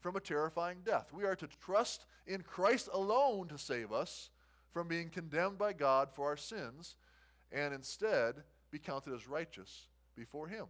from 0.00 0.16
a 0.16 0.20
terrifying 0.20 0.78
death. 0.84 1.12
We 1.12 1.24
are 1.24 1.36
to 1.36 1.46
trust 1.64 2.04
in 2.26 2.42
Christ 2.42 2.88
alone 2.92 3.48
to 3.48 3.58
save 3.58 3.92
us 3.92 4.30
from 4.72 4.88
being 4.88 5.08
condemned 5.08 5.58
by 5.58 5.72
God 5.72 6.10
for 6.12 6.28
our 6.28 6.36
sins 6.36 6.96
and 7.50 7.72
instead 7.72 8.36
be 8.70 8.78
counted 8.78 9.14
as 9.14 9.28
righteous 9.28 9.88
before 10.16 10.48
Him. 10.48 10.66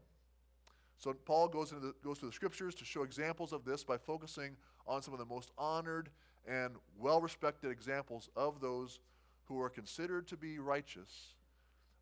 So 0.99 1.13
Paul 1.13 1.49
goes, 1.49 1.73
into 1.73 1.87
the, 1.87 1.95
goes 2.05 2.19
to 2.19 2.27
the 2.27 2.33
scriptures 2.33 2.75
to 2.77 2.85
show 2.85 3.03
examples 3.03 3.53
of 3.53 3.65
this 3.65 3.83
by 3.83 3.97
focusing 3.99 4.57
on 4.87 5.03
some 5.03 5.15
of 5.15 5.19
the 5.19 5.27
most 5.27 5.51
honored 5.59 6.11
and 6.47 6.75
well 6.99 7.21
respected 7.21 7.71
examples 7.71 8.29
of 8.37 8.61
those 8.61 9.01
who 9.45 9.61
are 9.61 9.71
considered 9.71 10.29
to 10.29 10.37
be 10.37 10.59
righteous 10.59 11.35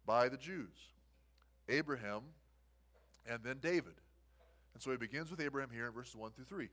by 0.07 0.29
the 0.29 0.37
Jews 0.37 0.77
Abraham 1.69 2.23
and 3.29 3.43
then 3.43 3.59
David. 3.61 3.95
And 4.75 4.83
so 4.83 4.91
he 4.91 4.97
begins 4.97 5.31
with 5.31 5.41
Abraham 5.41 5.71
here 5.73 5.87
in 5.87 5.93
verses 5.93 6.17
1 6.17 6.33
through 6.33 6.45
3. 6.45 6.69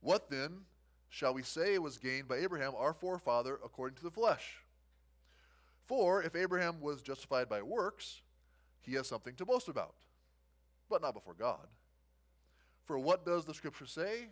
What 0.00 0.30
then 0.30 0.60
shall 1.08 1.34
we 1.34 1.42
say 1.42 1.78
was 1.78 1.98
gained 1.98 2.28
by 2.28 2.36
Abraham, 2.36 2.72
our 2.76 2.94
forefather, 2.94 3.58
according 3.64 3.96
to 3.96 4.02
the 4.02 4.10
flesh? 4.10 4.56
For 5.84 6.22
if 6.22 6.34
Abraham 6.34 6.80
was 6.80 7.02
justified 7.02 7.48
by 7.48 7.62
works, 7.62 8.22
he 8.80 8.94
has 8.94 9.06
something 9.06 9.34
to 9.36 9.44
boast 9.44 9.68
about 9.68 9.94
but 10.88 11.02
not 11.02 11.14
before 11.14 11.34
God. 11.34 11.66
For 12.84 12.98
what 12.98 13.24
does 13.24 13.44
the 13.44 13.54
scripture 13.54 13.86
say? 13.86 14.28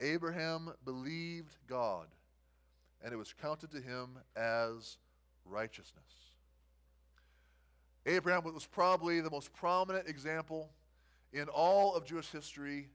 Abraham 0.00 0.72
believed 0.84 1.56
God, 1.68 2.08
and 3.04 3.12
it 3.12 3.16
was 3.16 3.32
counted 3.32 3.70
to 3.72 3.80
him 3.80 4.18
as 4.36 4.98
righteousness. 5.44 6.04
Abraham 8.06 8.42
was 8.44 8.66
probably 8.66 9.20
the 9.20 9.30
most 9.30 9.52
prominent 9.52 10.08
example 10.08 10.70
in 11.32 11.48
all 11.48 11.94
of 11.94 12.04
Jewish 12.04 12.30
history 12.30 12.88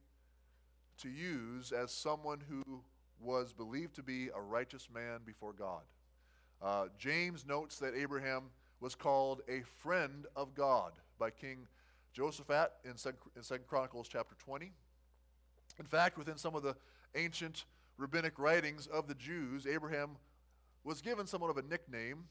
to 1.02 1.10
use 1.10 1.72
as 1.72 1.92
someone 1.92 2.42
who 2.50 2.82
was 3.20 3.54
believed 3.54 3.96
to 3.96 4.04
be 4.04 4.30
a 4.36 4.42
righteous 4.42 4.90
man 4.94 5.20
before 5.26 5.54
God. 5.54 5.82
Uh, 6.62 6.86
James 6.98 7.46
notes 7.46 7.78
that 7.80 7.94
Abraham 7.96 8.44
was 8.80 8.96
called 8.96 9.42
a 9.48 9.62
friend 9.82 10.26
of 10.36 10.54
God 10.54 10.92
by 11.20 11.30
King 11.30 11.68
Jehoshaphat 12.14 12.72
in 12.84 12.98
Second, 12.98 13.20
in 13.36 13.44
Second 13.44 13.68
Chronicles 13.68 14.08
chapter 14.08 14.36
20. 14.44 14.72
In 15.80 15.86
fact, 15.86 16.18
within 16.18 16.38
some 16.38 16.56
of 16.56 16.64
the 16.64 16.76
ancient 17.16 17.66
rabbinic 17.98 18.38
writings 18.38 18.88
of 18.88 19.08
the 19.08 19.16
Jews, 19.16 19.66
Abraham 19.66 20.12
was 20.84 21.02
given 21.02 21.28
somewhat 21.28 21.50
of 21.50 21.58
a 21.58 21.64
nickname. 21.64 22.26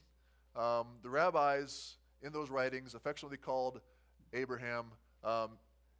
Um, 0.55 0.87
the 1.03 1.09
rabbis 1.09 1.95
in 2.23 2.31
those 2.31 2.49
writings 2.49 2.95
affectionately 2.95 3.37
called 3.37 3.81
Abraham, 4.33 4.85
um, 5.23 5.51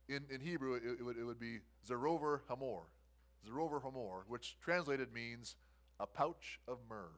in, 0.10 0.24
in 0.30 0.40
Hebrew, 0.40 0.76
it, 0.76 0.84
it, 1.00 1.04
would, 1.04 1.18
it 1.18 1.24
would 1.24 1.40
be 1.40 1.60
Zerover 1.88 2.42
Hamor. 2.48 2.84
Zerover 3.48 3.82
Hamor, 3.82 4.24
which 4.28 4.58
translated 4.62 5.14
means 5.14 5.56
a 6.00 6.08
pouch 6.08 6.60
of 6.68 6.78
myrrh. 6.90 7.12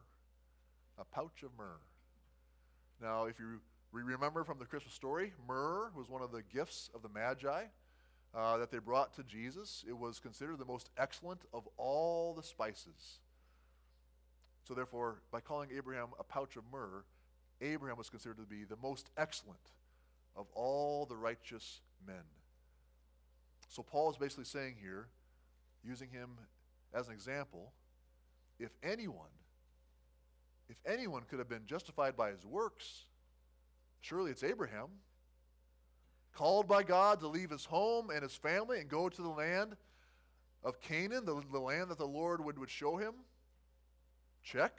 A 0.97 1.05
pouch 1.05 1.43
of 1.43 1.51
myrrh. 1.57 1.79
Now, 3.01 3.25
if 3.25 3.39
you 3.39 3.61
remember 3.91 4.43
from 4.43 4.59
the 4.59 4.65
Christmas 4.65 4.93
story, 4.93 5.33
myrrh 5.47 5.91
was 5.95 6.09
one 6.09 6.21
of 6.21 6.31
the 6.31 6.43
gifts 6.43 6.89
of 6.93 7.01
the 7.01 7.09
Magi 7.09 7.65
uh, 8.35 8.57
that 8.57 8.71
they 8.71 8.79
brought 8.79 9.13
to 9.15 9.23
Jesus. 9.23 9.83
It 9.87 9.97
was 9.97 10.19
considered 10.19 10.57
the 10.59 10.65
most 10.65 10.89
excellent 10.97 11.41
of 11.53 11.67
all 11.77 12.33
the 12.33 12.43
spices. 12.43 13.19
So, 14.63 14.73
therefore, 14.73 15.21
by 15.31 15.39
calling 15.39 15.69
Abraham 15.75 16.09
a 16.19 16.23
pouch 16.23 16.55
of 16.55 16.63
myrrh, 16.71 17.03
Abraham 17.61 17.97
was 17.97 18.09
considered 18.09 18.37
to 18.37 18.43
be 18.43 18.63
the 18.63 18.77
most 18.81 19.09
excellent 19.17 19.59
of 20.35 20.45
all 20.53 21.05
the 21.05 21.15
righteous 21.15 21.81
men. 22.05 22.23
So, 23.67 23.81
Paul 23.81 24.11
is 24.11 24.17
basically 24.17 24.45
saying 24.45 24.75
here, 24.79 25.07
using 25.83 26.09
him 26.09 26.29
as 26.93 27.07
an 27.07 27.13
example, 27.13 27.71
if 28.59 28.71
anyone, 28.83 29.31
if 30.69 30.77
anyone 30.85 31.23
could 31.29 31.39
have 31.39 31.49
been 31.49 31.65
justified 31.65 32.15
by 32.15 32.29
his 32.31 32.45
works, 32.45 33.05
Surely 34.01 34.31
it's 34.31 34.43
Abraham. 34.43 34.87
Called 36.33 36.67
by 36.67 36.83
God 36.83 37.19
to 37.19 37.27
leave 37.27 37.49
his 37.49 37.65
home 37.65 38.09
and 38.09 38.23
his 38.23 38.35
family 38.35 38.79
and 38.79 38.89
go 38.89 39.09
to 39.09 39.21
the 39.21 39.29
land 39.29 39.75
of 40.63 40.79
Canaan, 40.81 41.25
the, 41.25 41.41
the 41.51 41.59
land 41.59 41.89
that 41.89 41.97
the 41.97 42.07
Lord 42.07 42.43
would, 42.43 42.57
would 42.57 42.69
show 42.69 42.97
him. 42.97 43.13
Check. 44.43 44.77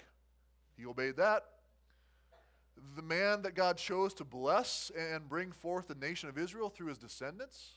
He 0.77 0.87
obeyed 0.87 1.17
that. 1.17 1.45
The 2.97 3.03
man 3.03 3.43
that 3.43 3.55
God 3.55 3.77
chose 3.77 4.15
to 4.15 4.25
bless 4.25 4.91
and 4.99 5.29
bring 5.29 5.53
forth 5.53 5.89
the 5.89 5.95
nation 5.95 6.29
of 6.29 6.39
Israel 6.39 6.71
through 6.71 6.89
his 6.89 6.99
descendants. 6.99 7.73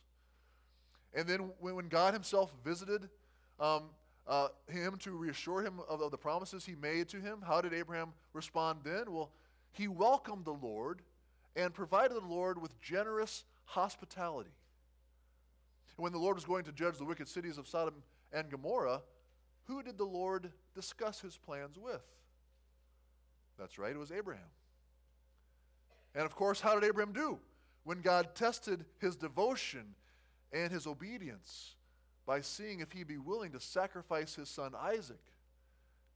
And 1.14 1.28
then 1.28 1.52
when, 1.60 1.76
when 1.76 1.88
God 1.90 2.14
himself 2.14 2.54
visited 2.64 3.10
um, 3.60 3.90
uh, 4.26 4.48
him 4.70 4.98
to 5.00 5.12
reassure 5.12 5.62
him 5.62 5.80
of, 5.90 6.02
of 6.02 6.12
the 6.12 6.18
promises 6.18 6.66
he 6.66 6.76
made 6.76 7.10
to 7.10 7.20
him, 7.20 7.44
how 7.46 7.60
did 7.62 7.74
Abraham 7.74 8.14
respond 8.34 8.80
then? 8.84 9.12
Well, 9.12 9.32
he 9.72 9.88
welcomed 9.88 10.46
the 10.46 10.54
Lord 10.54 11.02
and 11.56 11.74
provided 11.74 12.16
the 12.16 12.26
Lord 12.26 12.62
with 12.62 12.80
generous 12.82 13.44
hospitality. 13.66 14.52
And 15.98 16.04
when 16.04 16.12
the 16.12 16.20
Lord 16.20 16.36
was 16.36 16.46
going 16.46 16.66
to 16.66 16.72
judge 16.72 16.98
the 16.98 17.06
wicked 17.06 17.28
cities 17.28 17.58
of 17.58 17.68
Sodom 17.68 17.96
and 18.32 18.50
Gomorrah, 18.50 19.02
who 19.66 19.84
did 19.84 19.98
the 19.98 20.04
Lord 20.04 20.52
discuss 20.76 21.22
his 21.22 21.38
plans 21.38 21.78
with? 21.78 22.02
That's 23.58 23.78
right, 23.78 23.92
it 23.92 24.00
was 24.00 24.12
Abraham. 24.12 24.44
And 26.16 26.26
of 26.26 26.36
course, 26.36 26.60
how 26.60 26.80
did 26.80 26.84
Abraham 26.84 27.14
do? 27.14 27.40
When 27.84 28.02
God 28.02 28.36
tested 28.36 28.86
his 29.00 29.16
devotion 29.16 29.96
and 30.52 30.72
his 30.72 30.88
obedience 30.88 31.76
by 32.26 32.42
seeing 32.42 32.80
if 32.80 32.92
he'd 32.92 33.08
be 33.08 33.18
willing 33.18 33.52
to 33.52 33.60
sacrifice 33.60 34.36
his 34.36 34.50
son 34.50 34.74
Isaac 34.80 35.22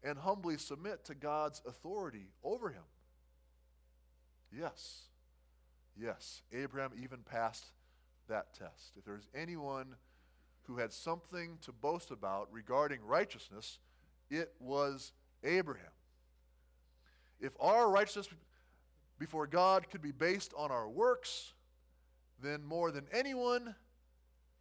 and 0.04 0.18
humbly 0.18 0.58
submit 0.58 1.04
to 1.06 1.16
God's 1.16 1.62
authority 1.68 2.30
over 2.44 2.70
him. 2.70 2.84
Yes. 4.52 5.02
Yes, 6.00 6.42
Abraham 6.54 6.92
even 7.02 7.20
passed 7.20 7.66
that 8.28 8.54
test. 8.54 8.94
If 8.98 9.06
there's 9.06 9.28
anyone 9.34 9.96
who 10.64 10.78
had 10.78 10.94
something 10.94 11.58
to 11.62 11.72
boast 11.72 12.12
about 12.12 12.50
regarding 12.52 13.00
righteousness, 13.04 13.80
it 14.30 14.54
was 14.60 15.14
Abraham. 15.44 15.86
If 17.40 17.54
our 17.60 17.90
righteousness 17.90 18.28
before 19.18 19.48
God 19.48 19.90
could 19.90 20.02
be 20.02 20.12
based 20.12 20.54
on 20.56 20.72
our 20.72 20.88
works, 20.88 21.54
then 22.42 22.64
more 22.64 22.92
than 22.92 23.06
anyone, 23.12 23.74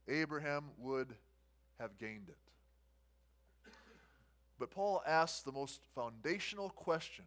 Abraham 0.08 0.64
would 0.78 1.14
have 1.78 1.98
gained 1.98 2.28
it. 2.28 2.36
But 4.58 4.70
Paul 4.70 5.02
asks 5.06 5.40
the 5.40 5.52
most 5.52 5.80
foundational 5.94 6.70
question 6.70 7.26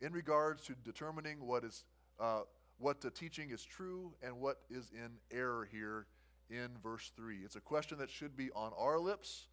in 0.00 0.12
regards 0.12 0.62
to 0.64 0.74
determining 0.84 1.44
what 1.44 1.64
is 1.64 1.84
uh, 2.18 2.42
what 2.78 3.00
the 3.00 3.10
teaching 3.10 3.50
is 3.50 3.64
true 3.64 4.12
and 4.22 4.38
what 4.40 4.60
is 4.70 4.90
in 4.92 5.10
error 5.30 5.68
here 5.70 6.06
in 6.48 6.68
verse 6.82 7.10
3. 7.16 7.38
It's 7.44 7.56
a 7.56 7.60
question 7.60 7.98
that 7.98 8.10
should 8.10 8.36
be 8.36 8.50
on 8.52 8.72
our 8.78 8.98
lips 8.98 9.48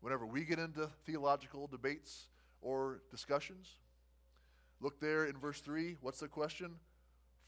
whenever 0.00 0.26
we 0.26 0.44
get 0.44 0.58
into 0.58 0.88
theological 1.06 1.66
debates 1.66 2.28
or 2.60 3.02
discussions. 3.10 3.76
Look 4.80 5.00
there 5.00 5.26
in 5.26 5.36
verse 5.36 5.60
3. 5.60 5.96
What's 6.00 6.20
the 6.20 6.28
question? 6.28 6.72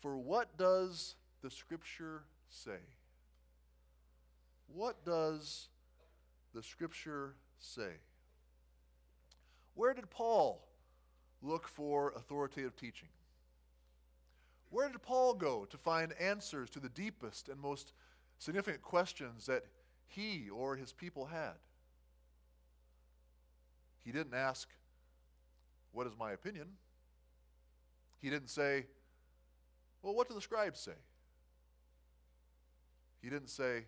For 0.00 0.16
what 0.16 0.56
does 0.56 1.16
the 1.42 1.50
Scripture 1.50 2.24
say? 2.48 2.78
What 4.66 5.04
does 5.04 5.68
the 6.54 6.62
Scripture 6.62 7.34
say? 7.58 7.90
Where 9.74 9.94
did 9.94 10.10
Paul 10.10 10.64
look 11.42 11.66
for 11.66 12.12
authoritative 12.16 12.76
teaching? 12.76 13.08
Where 14.70 14.88
did 14.88 15.02
Paul 15.02 15.34
go 15.34 15.64
to 15.66 15.76
find 15.76 16.12
answers 16.20 16.70
to 16.70 16.80
the 16.80 16.88
deepest 16.88 17.48
and 17.48 17.60
most 17.60 17.92
significant 18.38 18.82
questions 18.82 19.46
that 19.46 19.64
he 20.06 20.48
or 20.50 20.76
his 20.76 20.92
people 20.92 21.26
had. 21.26 21.54
He 24.04 24.12
didn't 24.12 24.34
ask, 24.34 24.68
What 25.92 26.06
is 26.06 26.12
my 26.18 26.32
opinion? 26.32 26.68
He 28.20 28.30
didn't 28.30 28.50
say, 28.50 28.86
Well, 30.02 30.14
what 30.14 30.28
do 30.28 30.34
the 30.34 30.40
scribes 30.40 30.80
say? 30.80 30.92
He 33.22 33.30
didn't 33.30 33.50
say, 33.50 33.84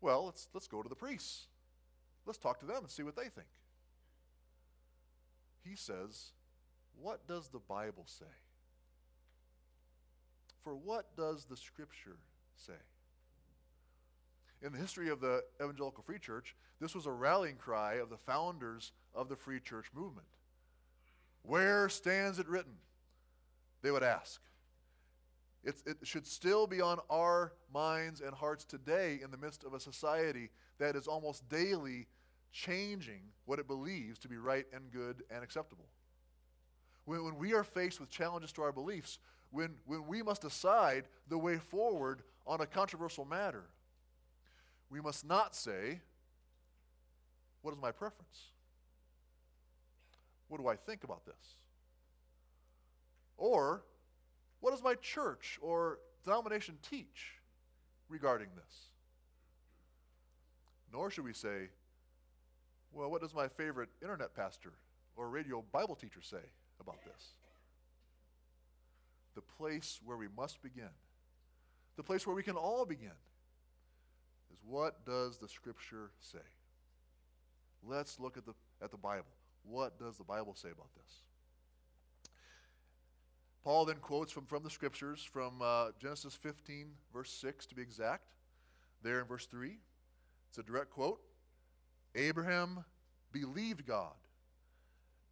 Well, 0.00 0.26
let's, 0.26 0.48
let's 0.54 0.68
go 0.68 0.82
to 0.82 0.88
the 0.88 0.94
priests. 0.94 1.46
Let's 2.24 2.38
talk 2.38 2.60
to 2.60 2.66
them 2.66 2.78
and 2.78 2.90
see 2.90 3.02
what 3.02 3.16
they 3.16 3.28
think. 3.28 3.48
He 5.64 5.74
says, 5.74 6.32
What 7.00 7.26
does 7.26 7.48
the 7.48 7.58
Bible 7.58 8.04
say? 8.06 8.26
For 10.62 10.74
what 10.74 11.16
does 11.16 11.44
the 11.44 11.56
Scripture 11.56 12.16
say? 12.56 12.72
In 14.62 14.72
the 14.72 14.78
history 14.78 15.08
of 15.08 15.20
the 15.20 15.42
Evangelical 15.60 16.04
Free 16.04 16.20
Church, 16.20 16.54
this 16.80 16.94
was 16.94 17.06
a 17.06 17.10
rallying 17.10 17.56
cry 17.56 17.94
of 17.94 18.10
the 18.10 18.16
founders 18.16 18.92
of 19.14 19.28
the 19.28 19.36
Free 19.36 19.58
Church 19.58 19.86
movement. 19.94 20.26
Where 21.42 21.88
stands 21.88 22.38
it 22.38 22.48
written? 22.48 22.74
They 23.82 23.90
would 23.90 24.04
ask. 24.04 24.40
It 25.64 25.76
should 26.02 26.26
still 26.26 26.66
be 26.66 26.80
on 26.80 26.98
our 27.08 27.52
minds 27.72 28.20
and 28.20 28.34
hearts 28.34 28.64
today 28.64 29.20
in 29.22 29.30
the 29.30 29.36
midst 29.36 29.62
of 29.62 29.74
a 29.74 29.80
society 29.80 30.50
that 30.78 30.96
is 30.96 31.06
almost 31.06 31.48
daily 31.48 32.08
changing 32.52 33.22
what 33.44 33.60
it 33.60 33.68
believes 33.68 34.18
to 34.20 34.28
be 34.28 34.36
right 34.36 34.66
and 34.72 34.90
good 34.90 35.22
and 35.30 35.44
acceptable. 35.44 35.88
When, 37.04 37.24
when 37.24 37.36
we 37.36 37.54
are 37.54 37.62
faced 37.62 38.00
with 38.00 38.10
challenges 38.10 38.52
to 38.52 38.62
our 38.62 38.72
beliefs, 38.72 39.18
when, 39.52 39.74
when 39.86 40.06
we 40.06 40.22
must 40.22 40.42
decide 40.42 41.04
the 41.28 41.38
way 41.38 41.58
forward 41.58 42.22
on 42.46 42.60
a 42.60 42.66
controversial 42.66 43.24
matter, 43.24 43.64
we 44.90 45.00
must 45.00 45.24
not 45.24 45.54
say, 45.54 46.00
What 47.60 47.72
is 47.72 47.80
my 47.80 47.92
preference? 47.92 48.48
What 50.48 50.60
do 50.60 50.66
I 50.66 50.76
think 50.76 51.04
about 51.04 51.24
this? 51.24 51.56
Or, 53.36 53.84
what 54.60 54.72
does 54.72 54.82
my 54.82 54.94
church 54.96 55.58
or 55.62 55.98
denomination 56.24 56.78
teach 56.88 57.38
regarding 58.08 58.48
this? 58.54 58.74
Nor 60.92 61.10
should 61.10 61.24
we 61.24 61.32
say, 61.32 61.68
well, 62.92 63.10
what 63.10 63.22
does 63.22 63.34
my 63.34 63.48
favorite 63.48 63.88
internet 64.02 64.34
pastor 64.34 64.72
or 65.16 65.30
radio 65.30 65.64
Bible 65.72 65.94
teacher 65.94 66.20
say 66.20 66.44
about 66.80 67.02
this? 67.04 67.34
The 69.34 69.42
place 69.42 70.00
where 70.04 70.16
we 70.16 70.28
must 70.36 70.62
begin, 70.62 70.90
the 71.96 72.02
place 72.02 72.26
where 72.26 72.36
we 72.36 72.42
can 72.42 72.56
all 72.56 72.84
begin, 72.84 73.12
is 74.52 74.58
what 74.66 75.04
does 75.06 75.38
the 75.38 75.48
Scripture 75.48 76.10
say? 76.20 76.38
Let's 77.84 78.20
look 78.20 78.36
at 78.36 78.44
the, 78.44 78.54
at 78.82 78.90
the 78.90 78.96
Bible. 78.96 79.32
What 79.64 79.98
does 79.98 80.18
the 80.18 80.24
Bible 80.24 80.54
say 80.54 80.68
about 80.70 80.94
this? 80.94 81.22
Paul 83.64 83.84
then 83.84 83.96
quotes 83.96 84.32
from, 84.32 84.44
from 84.46 84.62
the 84.62 84.70
Scriptures 84.70 85.22
from 85.22 85.62
uh, 85.62 85.88
Genesis 86.00 86.34
15, 86.34 86.88
verse 87.12 87.30
6 87.30 87.66
to 87.66 87.74
be 87.74 87.82
exact. 87.82 88.34
There 89.02 89.20
in 89.20 89.26
verse 89.26 89.46
3, 89.46 89.78
it's 90.48 90.58
a 90.58 90.62
direct 90.62 90.90
quote. 90.90 91.20
Abraham 92.14 92.84
believed 93.32 93.86
God, 93.86 94.14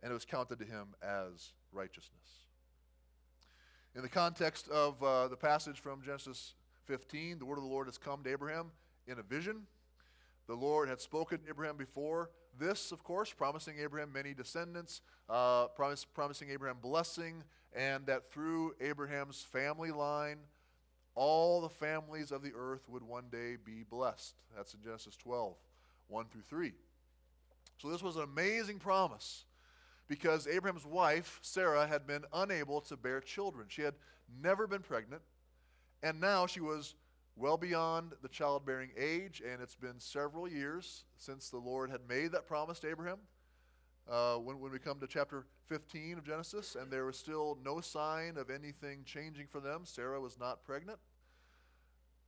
and 0.02 0.10
it 0.10 0.14
was 0.14 0.24
counted 0.24 0.58
to 0.60 0.64
him 0.64 0.94
as 1.02 1.52
righteousness. 1.72 2.46
In 3.96 4.02
the 4.02 4.08
context 4.08 4.68
of 4.68 5.02
uh, 5.02 5.26
the 5.26 5.36
passage 5.36 5.80
from 5.80 6.00
Genesis 6.00 6.54
15, 6.84 7.40
the 7.40 7.44
word 7.44 7.58
of 7.58 7.64
the 7.64 7.70
Lord 7.70 7.88
has 7.88 7.98
come 7.98 8.22
to 8.22 8.30
Abraham 8.30 8.70
in 9.08 9.18
a 9.18 9.22
vision. 9.22 9.62
The 10.46 10.54
Lord 10.54 10.88
had 10.88 11.00
spoken 11.00 11.38
to 11.38 11.48
Abraham 11.48 11.76
before 11.76 12.30
this, 12.56 12.92
of 12.92 13.02
course, 13.02 13.32
promising 13.32 13.78
Abraham 13.80 14.12
many 14.12 14.32
descendants, 14.32 15.00
uh, 15.28 15.66
promise, 15.68 16.04
promising 16.04 16.50
Abraham 16.50 16.76
blessing, 16.80 17.42
and 17.74 18.06
that 18.06 18.30
through 18.30 18.74
Abraham's 18.80 19.42
family 19.42 19.90
line, 19.90 20.38
all 21.16 21.60
the 21.60 21.68
families 21.68 22.30
of 22.30 22.42
the 22.42 22.52
earth 22.56 22.88
would 22.88 23.02
one 23.02 23.24
day 23.32 23.56
be 23.56 23.82
blessed. 23.82 24.36
That's 24.56 24.72
in 24.72 24.82
Genesis 24.82 25.16
12, 25.16 25.56
1 26.06 26.26
through 26.26 26.42
3. 26.48 26.72
So 27.78 27.90
this 27.90 28.04
was 28.04 28.14
an 28.14 28.22
amazing 28.22 28.78
promise 28.78 29.46
because 30.10 30.48
Abraham's 30.48 30.84
wife, 30.84 31.38
Sarah, 31.40 31.86
had 31.86 32.04
been 32.04 32.24
unable 32.32 32.80
to 32.80 32.96
bear 32.96 33.20
children. 33.20 33.66
She 33.68 33.82
had 33.82 33.94
never 34.42 34.66
been 34.66 34.82
pregnant, 34.82 35.22
and 36.02 36.20
now 36.20 36.48
she 36.48 36.60
was 36.60 36.96
well 37.36 37.56
beyond 37.56 38.14
the 38.20 38.28
childbearing 38.28 38.90
age, 38.98 39.40
and 39.40 39.62
it's 39.62 39.76
been 39.76 40.00
several 40.00 40.48
years 40.48 41.04
since 41.16 41.48
the 41.48 41.58
Lord 41.58 41.90
had 41.90 42.00
made 42.08 42.32
that 42.32 42.48
promise 42.48 42.80
to 42.80 42.90
Abraham. 42.90 43.18
Uh, 44.10 44.34
when, 44.34 44.58
when 44.58 44.72
we 44.72 44.80
come 44.80 44.98
to 44.98 45.06
chapter 45.06 45.44
15 45.68 46.18
of 46.18 46.24
Genesis, 46.24 46.74
and 46.74 46.90
there 46.90 47.04
was 47.04 47.16
still 47.16 47.56
no 47.64 47.80
sign 47.80 48.36
of 48.36 48.50
anything 48.50 49.04
changing 49.04 49.46
for 49.46 49.60
them. 49.60 49.82
Sarah 49.84 50.20
was 50.20 50.40
not 50.40 50.64
pregnant. 50.64 50.98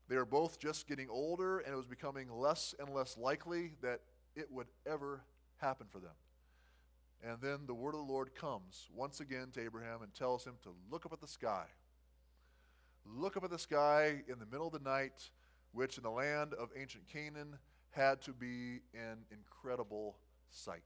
They 0.09 0.15
were 0.15 0.25
both 0.25 0.61
just 0.61 0.87
getting 0.87 1.11
older, 1.11 1.59
and 1.59 1.75
it 1.75 1.77
was 1.77 1.87
becoming 1.87 2.31
less 2.31 2.77
and 2.79 2.95
less 2.95 3.19
likely 3.19 3.73
that 3.83 4.03
it 4.37 4.47
would 4.53 4.69
ever 4.87 5.25
happen 5.61 5.89
for 5.91 5.99
them. 5.99 6.13
And 7.23 7.41
then 7.41 7.61
the 7.67 7.75
word 7.75 7.95
of 7.95 8.07
the 8.07 8.13
Lord 8.13 8.35
comes 8.35 8.89
once 8.93 9.21
again 9.21 9.49
to 9.53 9.63
Abraham 9.63 10.03
and 10.03 10.13
tells 10.13 10.45
him 10.45 10.55
to 10.63 10.71
look 10.91 11.07
up 11.07 11.13
at 11.13 11.21
the 11.21 11.29
sky. 11.29 11.67
Look 13.07 13.37
up 13.37 13.45
at 13.45 13.51
the 13.51 13.59
sky 13.59 14.23
in 14.29 14.39
the 14.39 14.47
middle 14.47 14.67
of 14.67 14.73
the 14.73 14.81
night, 14.81 15.31
which 15.73 15.97
in 15.97 16.03
the 16.03 16.11
land 16.11 16.53
of 16.55 16.71
ancient 16.77 17.07
Canaan 17.07 17.57
had 17.91 18.21
to 18.23 18.33
be 18.33 18.81
an 18.95 19.19
incredible 19.31 20.17
sight. 20.51 20.83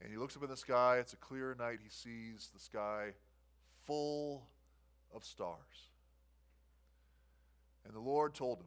And 0.00 0.10
he 0.10 0.16
looks 0.16 0.36
up 0.36 0.42
in 0.42 0.50
the 0.50 0.56
sky. 0.56 0.96
It's 0.98 1.12
a 1.12 1.16
clear 1.16 1.54
night. 1.58 1.78
He 1.82 1.90
sees 1.90 2.50
the 2.52 2.60
sky 2.60 3.10
full 3.84 4.48
of 5.14 5.24
stars. 5.24 5.90
And 7.84 7.94
the 7.94 8.00
Lord 8.00 8.34
told 8.34 8.58
him, 8.58 8.66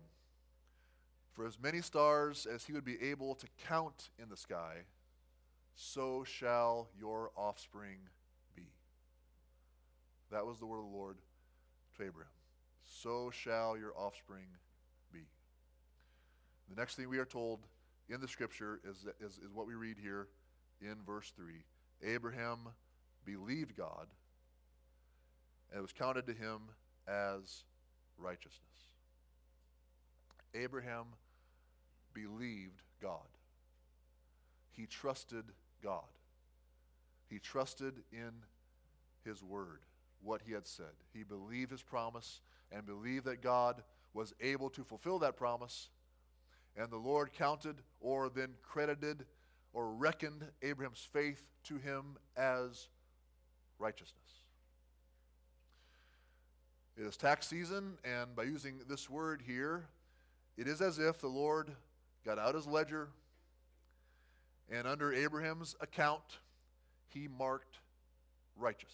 For 1.34 1.46
as 1.46 1.60
many 1.60 1.82
stars 1.82 2.46
as 2.46 2.66
he 2.66 2.74
would 2.74 2.86
be 2.86 3.02
able 3.02 3.36
to 3.36 3.48
count 3.68 4.10
in 4.22 4.30
the 4.30 4.38
sky, 4.38 4.84
so 5.76 6.24
shall 6.24 6.90
your 6.98 7.32
offspring 7.36 7.98
be. 8.56 8.64
That 10.32 10.46
was 10.46 10.60
the 10.60 10.66
word 10.66 10.80
of 10.80 10.86
the 10.86 10.98
Lord 10.98 11.18
to 11.98 12.04
Abraham. 12.04 12.32
So 12.84 13.30
shall 13.30 13.78
your 13.78 13.94
offspring 13.98 14.48
be. 15.12 15.28
The 16.70 16.76
next 16.76 16.96
thing 16.96 17.10
we 17.10 17.20
are 17.20 17.26
told 17.26 17.60
in 18.10 18.22
the 18.22 18.28
scripture 18.28 18.80
is, 18.90 19.06
is, 19.20 19.38
is 19.38 19.54
what 19.54 19.68
we 19.68 19.74
read 19.74 19.98
here 20.02 20.28
in 20.82 20.96
verse 21.06 21.32
3. 21.36 21.64
Abraham 22.04 22.60
believed 23.26 23.76
God, 23.76 24.08
and 25.72 25.80
it 25.80 25.82
was 25.82 25.94
counted 25.94 26.26
to 26.28 26.34
him 26.34 26.62
as 27.08 27.64
righteousness. 28.18 28.62
Abraham 30.54 31.06
believed 32.14 32.82
God. 33.02 33.20
He 34.72 34.86
trusted 34.86 35.46
God. 35.86 36.04
He 37.30 37.38
trusted 37.38 37.94
in 38.12 38.32
his 39.24 39.44
word, 39.44 39.82
what 40.24 40.42
he 40.46 40.52
had 40.54 40.68
said. 40.68 40.94
He 41.14 41.24
believed 41.24 41.72
his 41.72 41.84
promise 41.84 42.42
and 42.72 42.86
believed 42.86 43.26
that 43.26 43.42
God 43.42 43.84
was 44.14 44.34
able 44.42 44.70
to 44.72 44.84
fulfill 44.84 45.20
that 45.20 45.38
promise. 45.38 45.90
And 46.76 46.90
the 46.90 46.98
Lord 46.98 47.32
counted 47.34 47.76
or 48.02 48.30
then 48.30 48.56
credited 48.64 49.26
or 49.74 49.94
reckoned 49.94 50.44
Abraham's 50.64 51.08
faith 51.14 51.44
to 51.66 51.78
him 51.78 52.18
as 52.36 52.88
righteousness. 53.78 54.22
It 56.98 57.04
is 57.04 57.18
tax 57.18 57.48
season, 57.48 57.98
and 58.04 58.36
by 58.36 58.44
using 58.44 58.80
this 58.88 59.10
word 59.10 59.44
here, 59.46 59.86
it 60.58 60.68
is 60.68 60.82
as 60.82 60.98
if 60.98 61.20
the 61.20 61.28
Lord 61.28 61.72
got 62.26 62.40
out 62.40 62.56
his 62.56 62.66
ledger, 62.66 63.10
and 64.70 64.88
under 64.88 65.14
Abraham's 65.14 65.76
account, 65.82 66.40
he 67.08 67.28
marked 67.28 67.80
righteous. 68.56 68.94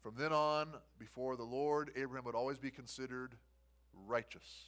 From 0.00 0.14
then 0.16 0.32
on, 0.32 0.74
before 0.98 1.36
the 1.36 1.44
Lord, 1.44 1.92
Abraham 1.94 2.24
would 2.24 2.34
always 2.34 2.58
be 2.58 2.70
considered 2.70 3.36
righteous. 4.06 4.64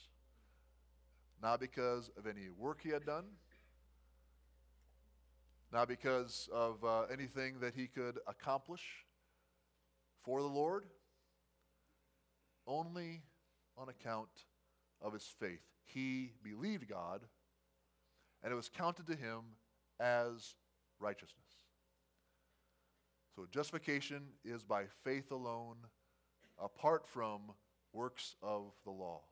Not 1.43 1.59
because 1.59 2.11
of 2.17 2.27
any 2.27 2.49
work 2.57 2.81
he 2.83 2.91
had 2.91 3.05
done, 3.05 3.25
not 5.73 5.89
because 5.89 6.49
of 6.53 6.85
uh, 6.85 7.03
anything 7.13 7.59
that 7.61 7.75
he 7.75 7.89
could 7.89 8.21
accomplish 8.29 9.05
for 10.23 10.41
the 10.41 10.47
Lord, 10.47 10.85
only 12.67 13.23
on 13.77 13.89
account 13.89 14.29
of 15.03 15.13
his 15.13 15.25
faith. 15.41 15.61
He 15.85 16.31
believed 16.43 16.89
God, 16.89 17.23
and 18.45 18.53
it 18.53 18.57
was 18.57 18.69
counted 18.69 19.07
to 19.07 19.17
him 19.17 19.41
as 19.99 20.55
righteousness. 21.01 21.47
So 23.35 23.47
justification 23.51 24.23
is 24.45 24.63
by 24.63 24.85
faith 25.03 25.33
alone, 25.33 25.77
apart 26.63 27.09
from 27.09 27.41
works 27.93 28.37
of 28.43 28.73
the 28.85 28.93
law. 28.93 29.23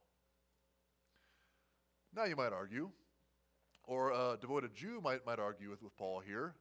Now 2.16 2.24
you 2.24 2.34
might 2.34 2.52
argue, 2.52 2.90
or 3.84 4.10
a 4.10 4.38
devoted 4.40 4.74
Jew 4.74 5.00
might, 5.02 5.24
might 5.24 5.38
argue 5.38 5.70
with, 5.70 5.82
with 5.82 5.96
Paul 5.96 6.20
here, 6.20 6.54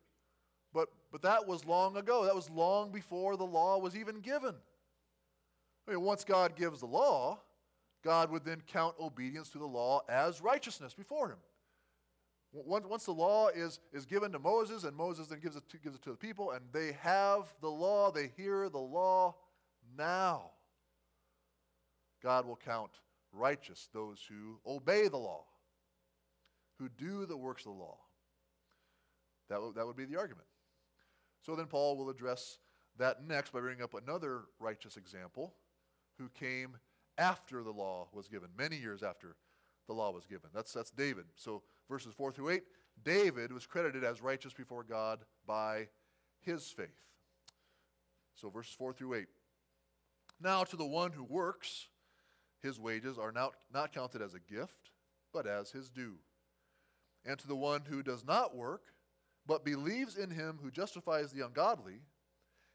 but, 0.73 0.89
but 1.11 1.21
that 1.23 1.47
was 1.47 1.65
long 1.65 1.97
ago. 1.97 2.25
That 2.25 2.35
was 2.35 2.49
long 2.49 2.91
before 2.91 3.37
the 3.37 3.45
law 3.45 3.77
was 3.77 3.95
even 3.95 4.19
given. 4.19 4.55
I 5.87 5.91
mean, 5.91 6.01
once 6.01 6.23
God 6.23 6.55
gives 6.55 6.81
the 6.81 6.85
law, 6.85 7.39
God 8.03 8.31
would 8.31 8.45
then 8.45 8.61
count 8.67 8.95
obedience 8.99 9.49
to 9.49 9.57
the 9.57 9.65
law 9.65 10.01
as 10.07 10.41
righteousness 10.41 10.93
before 10.93 11.29
him. 11.29 11.37
Once, 12.53 13.05
the 13.05 13.13
law 13.13 13.47
is, 13.47 13.79
is 13.93 14.05
given 14.05 14.31
to 14.33 14.39
Moses, 14.39 14.83
and 14.83 14.95
Moses 14.95 15.27
then 15.27 15.39
gives 15.39 15.55
it, 15.55 15.63
to, 15.69 15.77
gives 15.77 15.95
it 15.95 16.01
to 16.03 16.11
the 16.11 16.17
people, 16.17 16.51
and 16.51 16.61
they 16.73 16.97
have 17.01 17.53
the 17.61 17.69
law, 17.69 18.11
they 18.11 18.31
hear 18.35 18.67
the 18.67 18.77
law 18.77 19.35
now. 19.97 20.51
God 22.21 22.45
will 22.45 22.57
count 22.57 22.91
righteous 23.31 23.87
those 23.93 24.19
who 24.27 24.59
obey 24.69 25.07
the 25.07 25.17
law, 25.17 25.45
who 26.77 26.89
do 26.89 27.25
the 27.25 27.37
works 27.37 27.65
of 27.65 27.71
the 27.71 27.79
law. 27.79 27.97
That, 29.47 29.55
w- 29.55 29.73
that 29.73 29.85
would 29.85 29.95
be 29.95 30.05
the 30.05 30.17
argument. 30.17 30.47
So 31.41 31.55
then 31.55 31.67
Paul 31.67 31.97
will 31.97 32.09
address 32.09 32.59
that 32.97 33.25
next 33.25 33.53
by 33.53 33.61
bringing 33.61 33.83
up 33.83 33.93
another 33.93 34.41
righteous 34.59 34.97
example 34.97 35.53
who 36.17 36.29
came 36.29 36.77
after 37.17 37.63
the 37.63 37.71
law 37.71 38.09
was 38.13 38.27
given, 38.27 38.49
many 38.57 38.75
years 38.75 39.03
after 39.03 39.35
the 39.91 39.97
law 39.97 40.11
was 40.11 40.25
given. 40.25 40.49
That's, 40.53 40.71
that's 40.71 40.91
David. 40.91 41.25
So 41.35 41.63
verses 41.89 42.13
4 42.13 42.31
through 42.31 42.51
8, 42.51 42.63
David 43.03 43.51
was 43.51 43.65
credited 43.65 44.05
as 44.05 44.21
righteous 44.21 44.53
before 44.53 44.83
God 44.83 45.19
by 45.45 45.87
his 46.39 46.67
faith. 46.67 46.87
So 48.33 48.49
verses 48.49 48.73
4 48.73 48.93
through 48.93 49.15
8. 49.15 49.27
Now 50.39 50.63
to 50.63 50.77
the 50.77 50.85
one 50.85 51.11
who 51.11 51.25
works, 51.25 51.87
his 52.61 52.79
wages 52.79 53.17
are 53.17 53.33
not, 53.33 53.53
not 53.73 53.93
counted 53.93 54.21
as 54.21 54.33
a 54.33 54.39
gift, 54.39 54.91
but 55.33 55.45
as 55.45 55.71
his 55.71 55.89
due. 55.89 56.15
And 57.25 57.37
to 57.37 57.47
the 57.47 57.55
one 57.55 57.81
who 57.87 58.01
does 58.01 58.25
not 58.25 58.55
work, 58.55 58.83
but 59.45 59.65
believes 59.65 60.15
in 60.15 60.29
him 60.29 60.57
who 60.63 60.71
justifies 60.71 61.31
the 61.31 61.45
ungodly, 61.45 61.99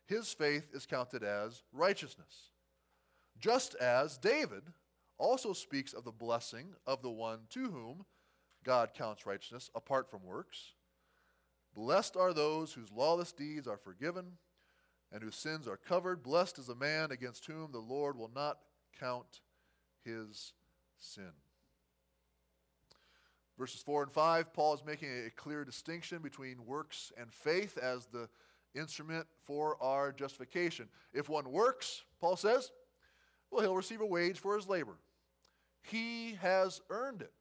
his 0.05 0.33
faith 0.35 0.69
is 0.75 0.85
counted 0.85 1.25
as 1.25 1.63
righteousness. 1.73 2.51
Just 3.39 3.75
as 3.77 4.19
David 4.19 4.63
also 5.19 5.53
speaks 5.53 5.93
of 5.93 6.05
the 6.05 6.13
blessing 6.13 6.75
of 6.87 7.03
the 7.03 7.11
one 7.11 7.41
to 7.51 7.71
whom 7.71 8.05
God 8.65 8.91
counts 8.95 9.27
righteousness 9.27 9.71
apart 9.75 10.11
from 10.11 10.25
works. 10.25 10.75
Blessed 11.75 12.17
are 12.17 12.33
those 12.33 12.73
whose 12.73 12.91
lawless 12.91 13.33
deeds 13.33 13.69
are 13.69 13.77
forgiven 13.77 14.25
and 15.13 15.23
whose 15.23 15.37
sins 15.37 15.69
are 15.69 15.77
covered. 15.77 16.23
Blessed 16.23 16.59
is 16.59 16.67
the 16.67 16.75
man 16.75 17.11
against 17.11 17.47
whom 17.47 17.71
the 17.71 17.79
Lord 17.79 18.17
will 18.17 18.31
not 18.35 18.59
count 18.99 19.41
his 20.05 20.53
sin. 20.99 21.33
Verses 23.59 23.81
4 23.83 24.05
and 24.05 24.13
5, 24.13 24.53
Paul 24.53 24.75
is 24.75 24.85
making 24.85 25.09
a 25.09 25.31
clear 25.31 25.65
distinction 25.65 26.19
between 26.19 26.67
works 26.67 27.13
and 27.19 27.33
faith 27.33 27.79
as 27.79 28.07
the 28.07 28.29
instrument 28.75 29.27
for 29.45 29.83
our 29.83 30.13
justification. 30.13 30.89
If 31.15 31.29
one 31.29 31.51
works, 31.51 32.03
Paul 32.21 32.37
says, 32.37 32.71
well, 33.51 33.63
he'll 33.63 33.77
receive 33.77 34.03
a 34.03 34.07
wage 34.07 34.39
for 34.39 34.57
his 34.57 34.69
labor. 34.69 34.99
He 35.91 36.39
has 36.41 36.81
earned 36.91 37.23
it. 37.23 37.33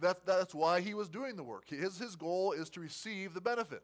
That, 0.00 0.24
that's 0.24 0.54
why 0.54 0.80
he 0.80 0.94
was 0.94 1.08
doing 1.08 1.36
the 1.36 1.42
work. 1.42 1.68
His, 1.68 1.98
his 1.98 2.16
goal 2.16 2.52
is 2.52 2.70
to 2.70 2.80
receive 2.80 3.34
the 3.34 3.40
benefit. 3.40 3.82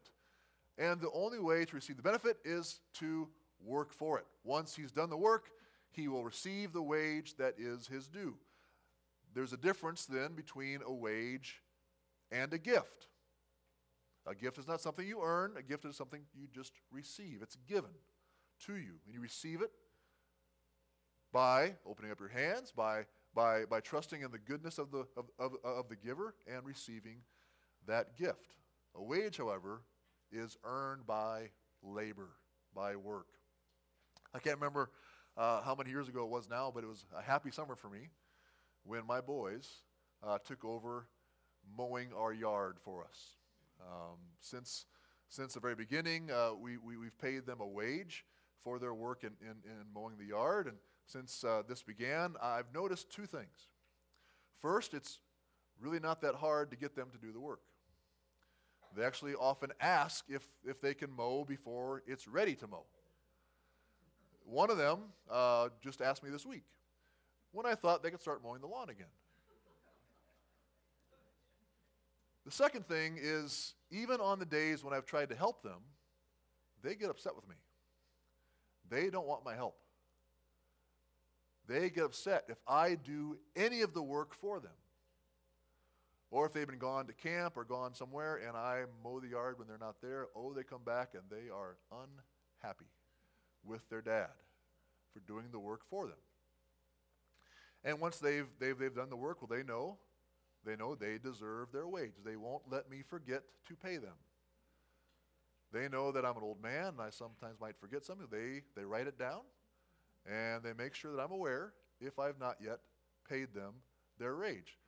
And 0.79 1.01
the 1.01 1.11
only 1.13 1.39
way 1.39 1.65
to 1.65 1.75
receive 1.75 1.97
the 1.97 2.03
benefit 2.03 2.39
is 2.45 2.81
to 2.95 3.29
work 3.65 3.93
for 3.93 4.19
it. 4.19 4.27
Once 4.45 4.75
he's 4.75 4.93
done 4.93 5.11
the 5.11 5.17
work, 5.17 5.51
he 5.91 6.09
will 6.09 6.25
receive 6.25 6.73
the 6.73 6.83
wage 6.83 7.37
that 7.37 7.55
is 7.59 7.87
his 7.87 8.09
due. 8.09 8.35
There's 9.35 9.53
a 9.53 9.59
difference 9.59 10.07
then 10.07 10.35
between 10.35 10.81
a 10.85 10.93
wage 10.93 11.63
and 12.31 12.53
a 12.53 12.59
gift. 12.59 13.09
A 14.27 14.35
gift 14.35 14.59
is 14.59 14.67
not 14.67 14.81
something 14.81 15.07
you 15.07 15.21
earn, 15.23 15.53
a 15.57 15.63
gift 15.63 15.85
is 15.85 15.97
something 15.97 16.23
you 16.35 16.49
just 16.53 16.73
receive. 16.91 17.41
It's 17.43 17.57
given 17.69 17.91
to 18.67 18.75
you. 18.75 18.95
And 19.05 19.15
you 19.15 19.21
receive 19.21 19.63
it 19.63 19.71
by 21.33 21.75
opening 21.87 22.11
up 22.11 22.19
your 22.19 22.29
hands, 22.29 22.73
by, 22.73 23.05
by, 23.37 23.67
by 23.67 23.81
trusting 23.81 24.23
in 24.23 24.31
the 24.31 24.39
goodness 24.39 24.79
of 24.79 24.91
the, 24.91 25.07
of, 25.15 25.27
of, 25.39 25.53
of 25.63 25.89
the 25.91 25.95
giver, 25.95 26.35
and 26.53 26.65
receiving 26.65 27.19
that 27.87 28.17
gift. 28.17 28.57
A 28.97 29.03
wage, 29.03 29.37
however, 29.37 29.83
is 30.33 30.57
earned 30.65 31.07
by 31.07 31.51
labor, 31.83 32.31
by 32.75 32.97
work. 32.97 33.27
I 34.35 34.39
can't 34.39 34.57
remember 34.57 34.91
uh, 35.37 35.61
how 35.61 35.75
many 35.75 35.91
years 35.91 36.09
ago 36.09 36.25
it 36.25 36.31
was 36.31 36.49
now, 36.49 36.73
but 36.75 36.83
it 36.83 36.87
was 36.87 37.05
a 37.17 37.23
happy 37.23 37.51
summer 37.51 37.77
for 37.77 37.91
me 37.91 38.09
when 38.85 39.07
my 39.07 39.21
boys 39.21 39.71
uh, 40.27 40.39
took 40.39 40.65
over 40.65 41.07
mowing 41.77 42.09
our 42.17 42.33
yard 42.33 42.79
for 42.83 43.05
us. 43.05 43.37
Um, 43.81 44.17
since, 44.41 44.87
since 45.29 45.55
the 45.55 45.61
very 45.61 45.75
beginning, 45.75 46.31
uh, 46.31 46.53
we, 46.59 46.79
we, 46.79 46.95
have 47.05 47.19
paid 47.19 47.45
them 47.45 47.61
a 47.61 47.67
wage 47.67 48.25
for 48.65 48.79
their 48.79 48.95
work 48.95 49.25
in, 49.25 49.33
in, 49.43 49.57
in 49.65 49.85
mowing 49.95 50.17
the 50.19 50.25
yard. 50.25 50.69
And 50.69 50.77
since 51.07 51.45
uh, 51.45 51.63
this 51.69 51.83
began, 51.83 52.35
I've 52.43 52.73
noticed 52.75 53.11
two 53.11 53.27
things. 53.27 53.69
First, 54.61 54.93
it's 54.93 55.21
really 55.81 56.01
not 56.01 56.21
that 56.23 56.35
hard 56.35 56.71
to 56.71 56.77
get 56.77 56.95
them 56.95 57.09
to 57.13 57.19
do 57.19 57.33
the 57.33 57.41
work. 57.41 57.61
They 58.97 59.05
actually 59.05 59.35
often 59.35 59.73
ask 59.81 60.25
if, 60.29 60.47
if 60.65 60.81
they 60.81 60.95
can 60.95 61.11
mow 61.11 61.45
before 61.45 62.03
it's 62.07 62.27
ready 62.27 62.55
to 62.57 62.67
mow. 62.67 62.85
One 64.45 64.71
of 64.71 64.79
them 64.79 65.01
uh, 65.31 65.69
just 65.83 66.01
asked 66.01 66.23
me 66.23 66.31
this 66.31 66.47
week 66.47 66.63
when 67.53 67.67
I 67.67 67.75
thought 67.75 68.03
they 68.03 68.11
could 68.11 68.21
start 68.21 68.43
mowing 68.43 68.61
the 68.61 68.67
lawn 68.67 68.89
again. 68.89 69.07
The 72.45 72.53
second 72.53 72.87
thing 72.87 73.19
is, 73.21 73.75
even 73.91 74.21
on 74.21 74.39
the 74.39 74.47
days 74.47 74.85
when 74.85 74.95
I've 74.95 75.05
tried 75.05 75.31
to 75.31 75.35
help 75.35 75.63
them, 75.63 75.81
they 76.83 76.95
get 76.95 77.11
upset 77.11 77.35
with 77.35 77.49
me. 77.49 77.57
They 78.89 79.11
don't 79.11 79.27
want 79.27 79.45
my 79.45 79.55
help. 79.55 79.77
They 81.69 81.91
get 81.91 82.05
upset 82.05 82.45
if 82.49 82.59
I 82.67 82.95
do 82.95 83.37
any 83.57 83.81
of 83.83 83.93
the 83.93 84.03
work 84.03 84.35
for 84.35 84.61
them. 84.61 84.73
Or 86.31 86.47
if 86.47 86.53
they've 86.53 86.67
been 86.67 86.79
gone 86.79 87.07
to 87.07 87.13
camp 87.13 87.57
or 87.57 87.65
gone 87.65 87.95
somewhere 87.95 88.37
and 88.37 88.57
I 88.57 88.85
mow 89.03 89.21
the 89.21 89.29
yard 89.29 89.59
when 89.59 89.69
they're 89.69 89.79
not 89.79 90.01
there, 90.03 90.27
oh, 90.35 90.53
they 90.53 90.63
come 90.63 90.83
back 90.85 91.11
and 91.15 91.23
they 91.31 91.51
are 91.51 91.77
unhappy 91.93 92.91
with 93.65 93.89
their 93.89 94.03
dad 94.03 94.31
for 95.13 95.21
doing 95.21 95.47
the 95.53 95.59
work 95.59 95.83
for 95.89 96.07
them. 96.07 96.17
And 97.85 98.01
once 98.01 98.19
they've, 98.19 98.47
they've, 98.59 98.77
they've 98.77 98.95
done 98.95 99.11
the 99.11 99.17
work, 99.17 99.41
well, 99.41 99.57
they 99.57 99.65
know, 99.65 99.99
they 100.65 100.75
know 100.75 100.95
they 100.95 101.19
deserve 101.19 101.71
their 101.73 101.87
wage. 101.87 102.15
They 102.25 102.37
won't 102.37 102.63
let 102.69 102.91
me 102.91 103.03
forget 103.09 103.43
to 103.69 103.77
pay 103.77 103.97
them. 103.97 104.15
They 105.73 105.89
know 105.89 106.11
that 106.13 106.25
I'm 106.25 106.37
an 106.37 106.43
old 106.43 106.61
man 106.63 106.89
and 106.89 107.01
I 107.01 107.11
sometimes 107.11 107.61
might 107.61 107.79
forget 107.81 108.05
something. 108.05 108.27
They, 108.31 108.63
they 108.75 108.85
write 108.85 109.07
it 109.07 109.19
down 109.19 109.43
and 110.29 110.63
they 110.63 110.73
make 110.73 110.95
sure 110.95 111.15
that 111.15 111.23
I'm 111.23 111.33
aware 111.33 111.73
if 112.01 112.19
I've 112.19 112.39
not 112.39 112.57
yet 112.63 112.81
paid 113.29 113.55
them 113.55 113.75
their 114.19 114.37
wage. 114.37 114.79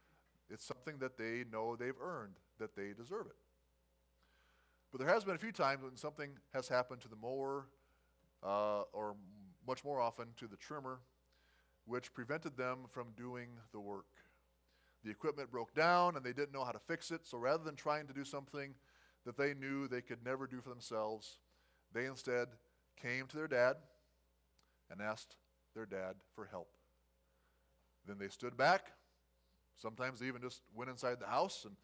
It's 0.51 0.65
something 0.65 0.99
that 0.99 1.17
they 1.19 1.45
know 1.51 1.77
they've 1.77 2.01
earned, 2.01 2.37
that 2.59 2.75
they 2.75 2.93
deserve 2.97 3.27
it. 3.27 3.37
But 4.91 5.01
there 5.01 5.09
has 5.09 5.25
been 5.25 5.35
a 5.35 5.39
few 5.39 5.53
times 5.53 5.83
when 5.83 5.97
something 5.97 6.31
has 6.55 6.69
happened 6.69 7.03
to 7.03 7.09
the 7.09 7.17
mower, 7.17 7.67
uh, 8.43 8.83
or 8.93 9.17
much 9.67 9.85
more 9.85 10.01
often 10.01 10.29
to 10.39 10.47
the 10.47 10.57
trimmer, 10.57 11.01
which 11.85 12.13
prevented 12.15 12.57
them 12.57 12.79
from 12.91 13.09
doing 13.17 13.49
the 13.73 13.81
work. 13.81 14.07
The 15.05 15.11
equipment 15.11 15.51
broke 15.51 15.75
down 15.75 16.17
and 16.17 16.25
they 16.25 16.33
didn't 16.33 16.53
know 16.53 16.65
how 16.65 16.73
to 16.73 16.79
fix 16.79 17.11
it, 17.11 17.27
so 17.27 17.39
rather 17.39 17.63
than 17.63 17.77
trying 17.77 18.07
to 18.07 18.15
do 18.15 18.25
something 18.25 18.75
that 19.27 19.37
they 19.37 19.55
knew 19.55 19.87
they 19.87 20.01
could 20.01 20.25
never 20.25 20.47
do 20.47 20.61
for 20.61 20.71
themselves, 20.71 21.39
they 21.93 22.07
instead 22.07 22.49
came 23.01 23.27
to 23.27 23.37
their 23.37 23.49
dad 23.49 23.77
and 24.91 25.01
asked 25.01 25.37
their 25.75 25.87
dad 25.87 26.17
for 26.35 26.47
help. 26.47 26.69
Then 28.07 28.17
they 28.19 28.29
stood 28.29 28.57
back. 28.57 28.93
Sometimes 29.77 30.21
they 30.21 30.27
even 30.27 30.43
just 30.43 30.63
went 30.75 30.91
inside 30.91 31.21
the 31.21 31.27
house 31.27 31.65
and 31.65 31.77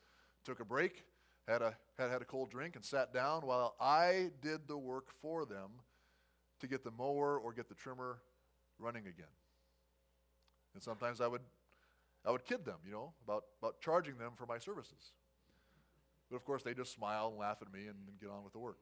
took 0.44 0.60
a 0.60 0.64
break, 0.64 1.04
had 1.46 1.62
a, 1.62 1.76
had, 1.98 2.10
had 2.10 2.22
a 2.22 2.24
cold 2.24 2.50
drink, 2.50 2.76
and 2.76 2.84
sat 2.84 3.12
down 3.12 3.42
while 3.42 3.74
I 3.80 4.30
did 4.42 4.66
the 4.66 4.76
work 4.76 5.08
for 5.20 5.44
them 5.44 5.70
to 6.60 6.66
get 6.66 6.82
the 6.82 6.90
mower 6.90 7.38
or 7.38 7.52
get 7.52 7.68
the 7.68 7.74
trimmer 7.74 8.18
running 8.78 9.02
again. 9.06 9.26
And 10.74 10.82
sometimes 10.82 11.20
I 11.20 11.26
would, 11.26 11.42
I 12.24 12.30
would 12.30 12.44
kid 12.44 12.64
them, 12.64 12.78
you 12.84 12.92
know, 12.92 13.12
about, 13.26 13.44
about 13.60 13.80
charging 13.80 14.18
them 14.18 14.32
for 14.36 14.46
my 14.46 14.58
services. 14.58 15.12
But 16.30 16.36
of 16.36 16.44
course, 16.44 16.62
they 16.62 16.74
just 16.74 16.92
smile 16.92 17.28
and 17.28 17.38
laugh 17.38 17.58
at 17.60 17.72
me 17.72 17.86
and, 17.86 17.96
get 18.20 18.30
on 18.30 18.42
with 18.42 18.52
the 18.52 18.58
work. 18.58 18.78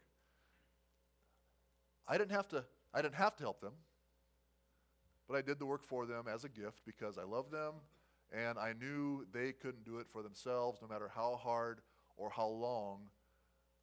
I 2.06 2.16
didn't 2.16 2.32
have 2.32 2.48
to, 2.48 2.64
I 2.94 3.02
didn't 3.02 3.16
have 3.16 3.37
to 3.37 3.42
help 3.42 3.61
them, 3.61 3.72
but 5.33 5.38
I 5.38 5.42
did 5.42 5.59
the 5.59 5.64
work 5.64 5.83
for 5.83 6.05
them 6.05 6.25
as 6.31 6.45
a 6.45 6.49
gift 6.49 6.83
because 6.85 7.16
I 7.16 7.25
love 7.25 7.51
them 7.51 7.73
and 8.33 8.59
I 8.59 8.75
knew 8.79 9.27
they 9.33 9.53
couldn't 9.53 9.87
do 9.87 9.97
it 9.97 10.07
for 10.12 10.23
themselves 10.23 10.81
no 10.83 10.88
matter 10.88 11.11
how 11.14 11.40
hard 11.42 11.81
or 12.18 12.29
how 12.29 12.49
long 12.49 13.01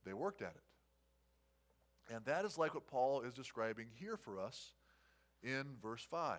they 0.06 0.14
worked 0.14 0.44
at 0.44 0.54
it. 0.54 2.14
And 2.14 2.24
that 2.26 2.46
is 2.46 2.60
like 2.60 2.76
what 2.76 2.86
Paul 2.86 3.22
is 3.22 3.34
describing 3.34 3.88
here 4.00 4.16
for 4.16 4.40
us 4.40 4.74
in 5.42 5.64
verse 5.82 6.06
5. 6.10 6.38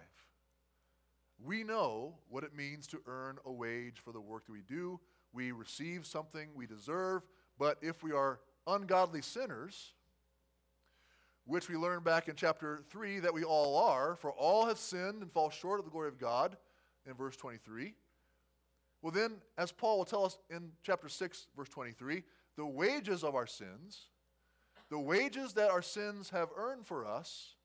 we 1.44 1.64
know 1.64 2.14
what 2.28 2.44
it 2.44 2.54
means 2.54 2.86
to 2.88 3.00
earn 3.06 3.38
a 3.44 3.50
wage 3.50 3.98
for 4.04 4.12
the 4.12 4.20
work 4.20 4.46
that 4.46 4.52
we 4.52 4.62
do. 4.62 5.00
We 5.32 5.50
receive 5.50 6.06
something 6.06 6.50
we 6.54 6.66
deserve, 6.66 7.22
but 7.58 7.78
if 7.82 8.04
we 8.04 8.12
are 8.12 8.38
ungodly 8.68 9.22
sinners, 9.22 9.92
which 11.50 11.68
we 11.68 11.76
learned 11.76 12.04
back 12.04 12.28
in 12.28 12.36
chapter 12.36 12.80
3 12.90 13.18
that 13.18 13.34
we 13.34 13.42
all 13.42 13.76
are, 13.76 14.14
for 14.14 14.30
all 14.30 14.66
have 14.66 14.78
sinned 14.78 15.20
and 15.20 15.32
fall 15.32 15.50
short 15.50 15.80
of 15.80 15.84
the 15.84 15.90
glory 15.90 16.06
of 16.06 16.16
God, 16.16 16.56
in 17.06 17.14
verse 17.14 17.36
23. 17.36 17.94
Well, 19.02 19.10
then, 19.10 19.32
as 19.58 19.72
Paul 19.72 19.98
will 19.98 20.04
tell 20.04 20.24
us 20.24 20.38
in 20.48 20.70
chapter 20.84 21.08
6, 21.08 21.48
verse 21.56 21.68
23, 21.68 22.22
the 22.56 22.66
wages 22.66 23.24
of 23.24 23.34
our 23.34 23.48
sins, 23.48 24.06
the 24.90 24.98
wages 24.98 25.54
that 25.54 25.70
our 25.70 25.82
sins 25.82 26.30
have 26.30 26.50
earned 26.56 26.86
for 26.86 27.04
us, 27.04 27.56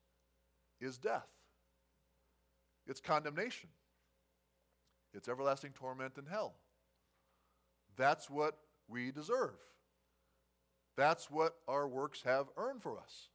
is 0.81 0.97
death. 0.97 1.27
It's 2.87 2.99
condemnation. 2.99 3.69
It's 5.13 5.27
everlasting 5.27 5.73
torment 5.73 6.17
in 6.17 6.25
hell. 6.25 6.55
That's 7.97 8.31
what 8.31 8.57
we 8.87 9.11
deserve. 9.11 9.55
That's 10.97 11.29
what 11.29 11.55
our 11.67 11.87
works 11.87 12.23
have 12.23 12.47
earned 12.57 12.81
for 12.81 12.97
us. 12.97 13.29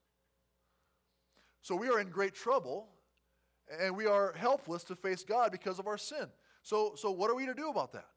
So 1.62 1.76
we 1.76 1.88
are 1.88 2.00
in 2.00 2.08
great 2.08 2.34
trouble 2.34 2.88
and 3.80 3.96
we 3.96 4.06
are 4.06 4.32
helpless 4.32 4.84
to 4.84 4.96
face 4.96 5.22
God 5.24 5.52
because 5.52 5.78
of 5.78 5.86
our 5.86 5.98
sin. 5.98 6.26
So, 6.62 6.94
so 6.96 7.10
what 7.10 7.30
are 7.30 7.34
we 7.34 7.46
to 7.46 7.54
do 7.54 7.68
about 7.68 7.92
that? 7.92 8.08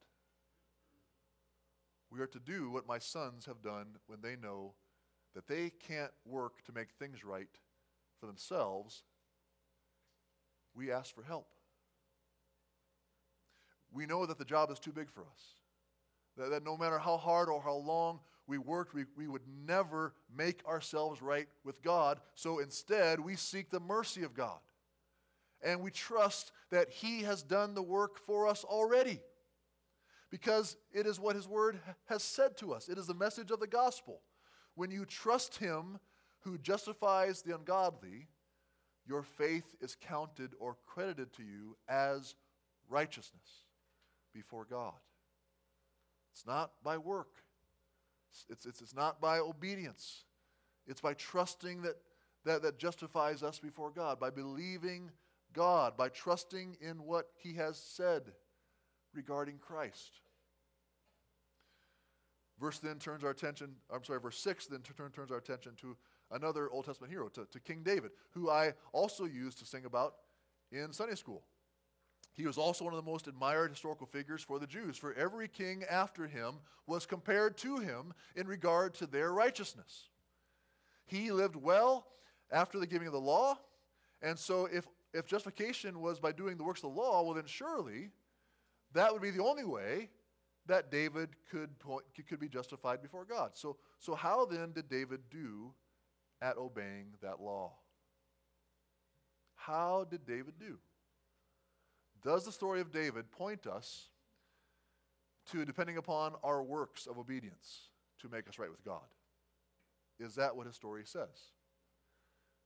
We 2.10 2.20
are 2.20 2.26
to 2.26 2.38
do 2.38 2.70
what 2.70 2.86
my 2.86 2.98
sons 2.98 3.46
have 3.46 3.62
done 3.62 3.96
when 4.06 4.20
they 4.20 4.36
know 4.36 4.74
that 5.34 5.48
they 5.48 5.70
can't 5.70 6.12
work 6.24 6.64
to 6.64 6.72
make 6.72 6.90
things 6.98 7.24
right 7.24 7.48
for 8.20 8.26
themselves. 8.26 9.02
We 10.74 10.92
ask 10.92 11.14
for 11.14 11.22
help. 11.22 11.48
We 13.92 14.06
know 14.06 14.26
that 14.26 14.38
the 14.38 14.44
job 14.44 14.70
is 14.70 14.78
too 14.78 14.92
big 14.92 15.10
for 15.10 15.22
us. 15.22 15.60
That, 16.36 16.50
that 16.50 16.64
no 16.64 16.76
matter 16.76 16.98
how 16.98 17.16
hard 17.16 17.48
or 17.48 17.62
how 17.62 17.76
long 17.76 18.20
we 18.46 18.58
worked, 18.58 18.94
we, 18.94 19.04
we 19.16 19.26
would 19.26 19.46
never 19.66 20.14
make 20.34 20.64
ourselves 20.66 21.22
right 21.22 21.48
with 21.64 21.82
God. 21.82 22.20
So 22.34 22.58
instead, 22.58 23.20
we 23.20 23.36
seek 23.36 23.70
the 23.70 23.80
mercy 23.80 24.22
of 24.22 24.34
God. 24.34 24.58
And 25.62 25.80
we 25.80 25.90
trust 25.90 26.52
that 26.70 26.90
He 26.90 27.22
has 27.22 27.42
done 27.42 27.74
the 27.74 27.82
work 27.82 28.18
for 28.26 28.46
us 28.46 28.64
already. 28.64 29.20
Because 30.30 30.76
it 30.92 31.06
is 31.06 31.18
what 31.18 31.36
His 31.36 31.48
Word 31.48 31.78
has 32.06 32.22
said 32.22 32.56
to 32.58 32.74
us, 32.74 32.88
it 32.88 32.98
is 32.98 33.06
the 33.06 33.14
message 33.14 33.50
of 33.50 33.60
the 33.60 33.66
gospel. 33.66 34.20
When 34.74 34.90
you 34.90 35.04
trust 35.04 35.56
Him 35.56 35.98
who 36.40 36.58
justifies 36.58 37.40
the 37.40 37.54
ungodly, 37.54 38.28
your 39.06 39.22
faith 39.22 39.74
is 39.80 39.96
counted 40.00 40.50
or 40.58 40.76
credited 40.86 41.32
to 41.34 41.42
you 41.42 41.76
as 41.88 42.34
righteousness 42.88 43.64
before 44.34 44.66
God. 44.68 44.94
It's 46.32 46.46
not 46.46 46.72
by 46.82 46.98
work, 46.98 47.43
it's, 48.48 48.66
it's, 48.66 48.80
it's 48.80 48.94
not 48.94 49.20
by 49.20 49.38
obedience. 49.38 50.24
It's 50.86 51.00
by 51.00 51.14
trusting 51.14 51.82
that, 51.82 51.96
that, 52.44 52.62
that 52.62 52.78
justifies 52.78 53.42
us 53.42 53.58
before 53.58 53.90
God, 53.90 54.20
by 54.20 54.30
believing 54.30 55.10
God, 55.52 55.96
by 55.96 56.08
trusting 56.08 56.76
in 56.80 57.04
what 57.04 57.28
He 57.36 57.54
has 57.54 57.78
said 57.78 58.32
regarding 59.14 59.58
Christ. 59.58 60.20
Verse 62.60 62.78
then 62.78 62.98
turns 62.98 63.24
our 63.24 63.30
attention, 63.30 63.74
I'm 63.92 64.04
sorry, 64.04 64.20
verse 64.20 64.38
6 64.38 64.66
then 64.66 64.80
turn, 64.80 65.10
turns 65.10 65.30
our 65.30 65.38
attention 65.38 65.72
to 65.80 65.96
another 66.30 66.70
Old 66.70 66.84
Testament 66.84 67.12
hero, 67.12 67.28
to, 67.30 67.46
to 67.50 67.60
King 67.60 67.82
David, 67.82 68.12
who 68.30 68.50
I 68.50 68.74
also 68.92 69.24
used 69.24 69.58
to 69.58 69.66
sing 69.66 69.84
about 69.84 70.14
in 70.70 70.92
Sunday 70.92 71.16
school. 71.16 71.42
He 72.34 72.46
was 72.46 72.58
also 72.58 72.84
one 72.84 72.92
of 72.92 73.04
the 73.04 73.10
most 73.10 73.28
admired 73.28 73.70
historical 73.70 74.06
figures 74.06 74.42
for 74.42 74.58
the 74.58 74.66
Jews, 74.66 74.96
for 74.96 75.14
every 75.14 75.46
king 75.46 75.84
after 75.88 76.26
him 76.26 76.56
was 76.86 77.06
compared 77.06 77.56
to 77.58 77.78
him 77.78 78.12
in 78.34 78.46
regard 78.46 78.94
to 78.94 79.06
their 79.06 79.32
righteousness. 79.32 80.08
He 81.06 81.30
lived 81.30 81.54
well 81.54 82.08
after 82.50 82.78
the 82.78 82.86
giving 82.86 83.06
of 83.06 83.12
the 83.12 83.20
law, 83.20 83.58
and 84.20 84.38
so 84.38 84.66
if, 84.66 84.86
if 85.12 85.26
justification 85.26 86.00
was 86.00 86.18
by 86.18 86.32
doing 86.32 86.56
the 86.56 86.64
works 86.64 86.82
of 86.82 86.92
the 86.92 87.00
law, 87.00 87.22
well, 87.22 87.34
then 87.34 87.46
surely 87.46 88.10
that 88.94 89.12
would 89.12 89.22
be 89.22 89.30
the 89.30 89.42
only 89.42 89.64
way 89.64 90.10
that 90.66 90.90
David 90.90 91.30
could, 91.50 91.70
could 92.28 92.40
be 92.40 92.48
justified 92.48 93.02
before 93.02 93.24
God. 93.24 93.50
So, 93.54 93.76
so, 93.98 94.14
how 94.14 94.46
then 94.46 94.72
did 94.72 94.88
David 94.88 95.20
do 95.30 95.72
at 96.40 96.56
obeying 96.56 97.14
that 97.22 97.40
law? 97.40 97.72
How 99.54 100.06
did 100.10 100.26
David 100.26 100.54
do? 100.58 100.78
Does 102.24 102.44
the 102.44 102.52
story 102.52 102.80
of 102.80 102.90
David 102.90 103.30
point 103.30 103.66
us 103.66 104.08
to 105.52 105.64
depending 105.64 105.98
upon 105.98 106.34
our 106.42 106.62
works 106.62 107.06
of 107.06 107.18
obedience 107.18 107.90
to 108.20 108.28
make 108.30 108.48
us 108.48 108.58
right 108.58 108.70
with 108.70 108.84
God? 108.84 109.02
Is 110.18 110.34
that 110.36 110.56
what 110.56 110.66
his 110.66 110.74
story 110.74 111.02
says? 111.04 111.52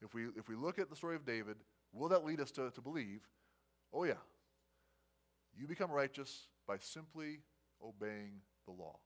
If 0.01 0.15
we, 0.15 0.27
if 0.37 0.49
we 0.49 0.55
look 0.55 0.79
at 0.79 0.91
the 0.91 0.97
story 0.97 1.17
of 1.17 1.27
David, 1.27 1.57
will 1.93 2.09
that 2.11 2.25
lead 2.25 2.41
us 2.41 2.53
to, 2.53 2.71
to 2.71 2.81
believe, 2.81 3.23
oh, 3.93 4.05
yeah, 4.05 4.23
you 5.57 5.67
become 5.67 5.91
righteous 5.91 6.47
by 6.69 6.77
simply 6.79 7.41
obeying 7.83 8.43
the 8.65 8.73
law? 8.73 8.97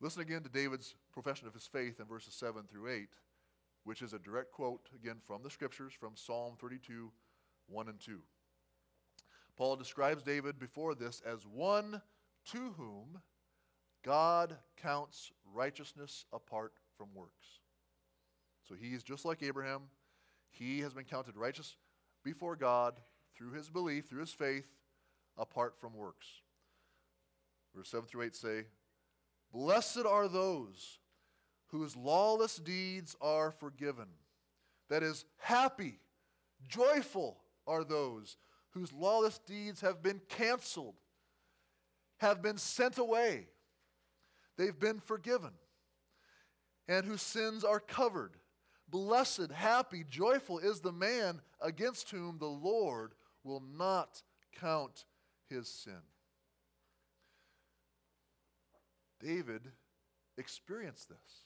Listen 0.00 0.20
again 0.20 0.42
to 0.42 0.50
David's 0.50 0.94
profession 1.10 1.46
of 1.46 1.54
his 1.54 1.66
faith 1.66 2.00
in 2.00 2.06
verses 2.06 2.34
7 2.34 2.64
through 2.70 2.90
8, 2.90 3.08
which 3.84 4.02
is 4.02 4.12
a 4.12 4.18
direct 4.18 4.52
quote, 4.52 4.88
again, 4.94 5.16
from 5.24 5.42
the 5.42 5.50
scriptures, 5.50 5.94
from 5.98 6.16
Psalm 6.16 6.56
32, 6.60 7.10
1 7.68 7.88
and 7.88 8.00
2. 8.00 8.20
Paul 9.56 9.76
describes 9.76 10.22
David 10.22 10.58
before 10.58 10.94
this 10.94 11.22
as 11.24 11.46
one 11.46 12.02
to 12.52 12.74
whom 12.76 13.20
God 14.04 14.56
counts 14.82 15.32
righteousness 15.52 16.26
apart 16.32 16.72
from 16.96 17.08
works. 17.14 17.60
So 18.68 18.74
he's 18.74 19.02
just 19.02 19.24
like 19.24 19.42
Abraham. 19.42 19.82
He 20.50 20.80
has 20.80 20.92
been 20.92 21.04
counted 21.04 21.36
righteous 21.36 21.76
before 22.24 22.56
God 22.56 23.00
through 23.36 23.52
his 23.52 23.68
belief, 23.68 24.06
through 24.08 24.20
his 24.20 24.32
faith, 24.32 24.66
apart 25.36 25.74
from 25.80 25.94
works. 25.94 26.26
Verse 27.74 27.88
7 27.90 28.06
through 28.06 28.22
8 28.22 28.34
say, 28.34 28.64
Blessed 29.52 30.04
are 30.06 30.28
those 30.28 30.98
whose 31.68 31.96
lawless 31.96 32.56
deeds 32.56 33.16
are 33.20 33.50
forgiven. 33.50 34.08
That 34.90 35.02
is, 35.02 35.24
happy, 35.38 35.98
joyful 36.68 37.38
are 37.66 37.84
those 37.84 38.36
whose 38.74 38.92
lawless 38.92 39.38
deeds 39.38 39.80
have 39.80 40.02
been 40.02 40.20
canceled, 40.28 40.96
have 42.18 42.42
been 42.42 42.58
sent 42.58 42.98
away, 42.98 43.46
they've 44.56 44.78
been 44.78 45.00
forgiven, 45.00 45.52
and 46.88 47.06
whose 47.06 47.22
sins 47.22 47.64
are 47.64 47.80
covered. 47.80 48.32
Blessed, 48.88 49.50
happy, 49.52 50.04
joyful 50.08 50.58
is 50.58 50.80
the 50.80 50.92
man 50.92 51.40
against 51.60 52.10
whom 52.10 52.38
the 52.38 52.46
Lord 52.46 53.14
will 53.42 53.62
not 53.76 54.22
count 54.60 55.04
his 55.48 55.68
sin. 55.68 56.02
David 59.20 59.62
experienced 60.36 61.08
this. 61.08 61.44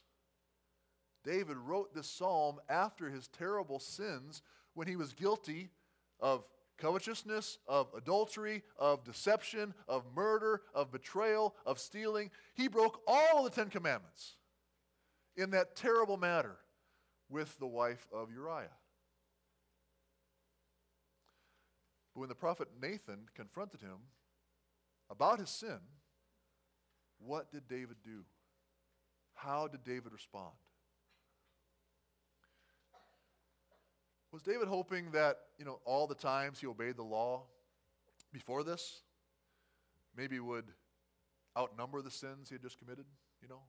David 1.25 1.57
wrote 1.59 1.95
this 1.95 2.09
psalm 2.09 2.59
after 2.69 3.11
his 3.11 3.29
terrible 3.29 3.79
sins 3.79 4.43
when 4.75 4.89
he 4.89 4.97
was 4.97 5.13
guilty 5.13 5.69
of 6.21 6.45
covetousness, 6.79 7.59
of 7.67 7.89
adultery, 7.97 8.63
of 8.79 9.05
deception, 9.05 9.75
of 9.89 10.05
murder, 10.15 10.63
of 10.75 10.91
betrayal, 10.91 11.55
of 11.67 11.79
stealing. 11.79 12.31
He 12.55 12.69
broke 12.69 13.01
all 13.07 13.45
the 13.45 13.51
Ten 13.51 13.69
Commandments 13.69 14.37
in 15.37 15.51
that 15.51 15.77
terrible 15.77 16.17
matter 16.17 16.57
with 17.29 17.59
the 17.59 17.67
wife 17.67 18.07
of 18.13 18.31
Uriah. 18.33 18.69
But 22.15 22.21
when 22.21 22.29
the 22.29 22.35
prophet 22.35 22.69
Nathan 22.81 23.29
confronted 23.35 23.81
him 23.81 23.99
about 25.11 25.39
his 25.39 25.51
sin, 25.51 25.79
what 27.19 27.53
did 27.53 27.69
David 27.69 27.97
do? 28.05 28.25
How 29.35 29.69
did 29.69 29.85
David 29.85 30.13
respond? 30.13 30.55
Was 34.39 34.45
David 34.45 34.69
hoping 34.69 35.11
that, 35.11 35.37
you 35.59 35.65
know, 35.65 35.81
all 35.85 36.07
the 36.07 36.15
times 36.15 36.61
he 36.61 36.69
obeyed 36.69 36.97
the 36.97 37.03
law 37.03 37.43
before 38.33 38.63
this 38.63 39.01
maybe 40.17 40.39
would 40.39 40.67
outnumber 41.59 42.03
the 42.03 42.11
sins 42.13 42.49
he 42.49 42.55
had 42.55 42.63
just 42.63 42.79
committed, 42.79 43.05
you 43.43 43.49
know? 43.49 43.63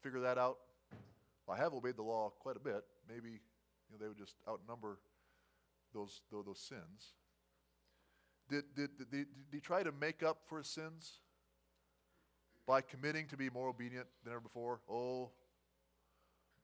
Figure 0.00 0.20
that 0.20 0.38
out? 0.38 0.58
Well, 1.44 1.56
I 1.56 1.60
have 1.60 1.74
obeyed 1.74 1.96
the 1.96 2.04
law 2.04 2.30
quite 2.38 2.54
a 2.54 2.60
bit. 2.60 2.84
Maybe, 3.08 3.30
you 3.30 3.38
know, 3.90 3.96
they 4.00 4.06
would 4.06 4.16
just 4.16 4.36
outnumber 4.48 5.00
those, 5.92 6.20
those, 6.30 6.44
those 6.44 6.60
sins. 6.60 7.14
Did, 8.48 8.62
did, 8.76 8.96
did, 8.96 9.10
did 9.10 9.26
he 9.50 9.58
try 9.58 9.82
to 9.82 9.90
make 9.90 10.22
up 10.22 10.42
for 10.46 10.58
his 10.58 10.68
sins 10.68 11.14
by 12.64 12.80
committing 12.82 13.26
to 13.26 13.36
be 13.36 13.50
more 13.50 13.66
obedient 13.66 14.06
than 14.22 14.34
ever 14.34 14.40
before? 14.40 14.78
Oh, 14.88 15.30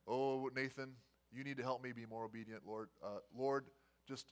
oh, 0.07 0.49
Nathan, 0.55 0.93
you 1.35 1.43
need 1.43 1.57
to 1.57 1.63
help 1.63 1.83
me 1.83 1.91
be 1.91 2.05
more 2.05 2.25
obedient, 2.25 2.63
Lord. 2.65 2.89
Uh, 3.03 3.19
Lord, 3.37 3.65
just 4.07 4.31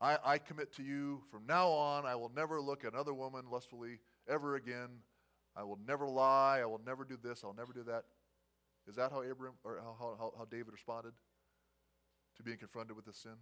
I, 0.00 0.18
I 0.24 0.38
commit 0.38 0.74
to 0.76 0.82
you 0.82 1.22
from 1.30 1.46
now 1.46 1.68
on, 1.68 2.06
I 2.06 2.14
will 2.14 2.30
never 2.34 2.60
look 2.60 2.84
at 2.84 2.92
another 2.92 3.14
woman 3.14 3.44
lustfully 3.50 3.98
ever 4.28 4.54
again. 4.54 4.88
I 5.56 5.64
will 5.64 5.78
never 5.86 6.06
lie. 6.06 6.60
I 6.62 6.66
will 6.66 6.80
never 6.86 7.04
do 7.04 7.18
this. 7.20 7.42
I'll 7.42 7.54
never 7.54 7.72
do 7.72 7.82
that. 7.84 8.04
Is 8.88 8.96
that 8.96 9.10
how 9.10 9.22
Abraham 9.22 9.56
or 9.64 9.80
how, 9.82 10.16
how, 10.18 10.32
how 10.38 10.44
David 10.44 10.72
responded 10.72 11.12
to 12.36 12.42
being 12.42 12.58
confronted 12.58 12.96
with 12.96 13.06
this 13.06 13.18
sin? 13.18 13.36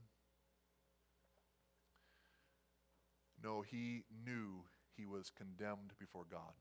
No, 3.43 3.61
he 3.61 4.05
knew 4.25 4.65
he 4.97 5.05
was 5.07 5.31
condemned 5.31 5.93
before 5.99 6.25
God. 6.31 6.55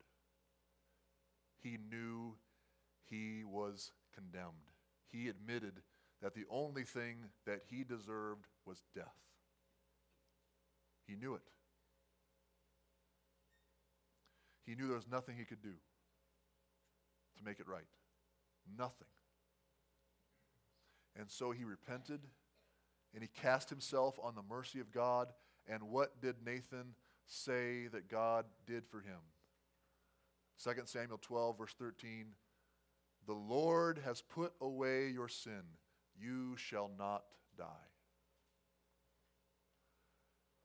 He 1.63 1.77
knew 1.89 2.35
he 3.09 3.43
was 3.45 3.91
condemned. 4.13 4.71
He 5.07 5.29
admitted 5.29 5.81
that 6.25 6.33
the 6.33 6.45
only 6.49 6.81
thing 6.81 7.17
that 7.45 7.61
he 7.69 7.83
deserved 7.83 8.47
was 8.65 8.81
death. 8.95 9.13
He 11.05 11.15
knew 11.15 11.35
it. 11.35 11.43
He 14.65 14.73
knew 14.73 14.87
there 14.87 14.95
was 14.95 15.07
nothing 15.07 15.35
he 15.37 15.45
could 15.45 15.61
do 15.61 15.75
to 17.37 17.43
make 17.45 17.59
it 17.59 17.67
right. 17.67 17.85
Nothing. 18.75 19.05
And 21.15 21.29
so 21.29 21.51
he 21.51 21.63
repented 21.63 22.21
and 23.13 23.21
he 23.21 23.29
cast 23.39 23.69
himself 23.69 24.17
on 24.19 24.33
the 24.33 24.41
mercy 24.41 24.79
of 24.79 24.91
God. 24.91 25.27
And 25.67 25.83
what 25.91 26.19
did 26.23 26.37
Nathan 26.43 26.95
say 27.27 27.85
that 27.91 28.09
God 28.09 28.45
did 28.65 28.87
for 28.87 29.01
him? 29.01 29.19
2 30.63 30.71
Samuel 30.85 31.19
12, 31.21 31.55
verse 31.55 31.75
13 31.77 32.29
The 33.27 33.33
Lord 33.33 33.99
has 34.03 34.23
put 34.23 34.53
away 34.59 35.09
your 35.09 35.27
sin. 35.27 35.61
You 36.19 36.55
shall 36.57 36.89
not 36.97 37.23
die. 37.57 37.65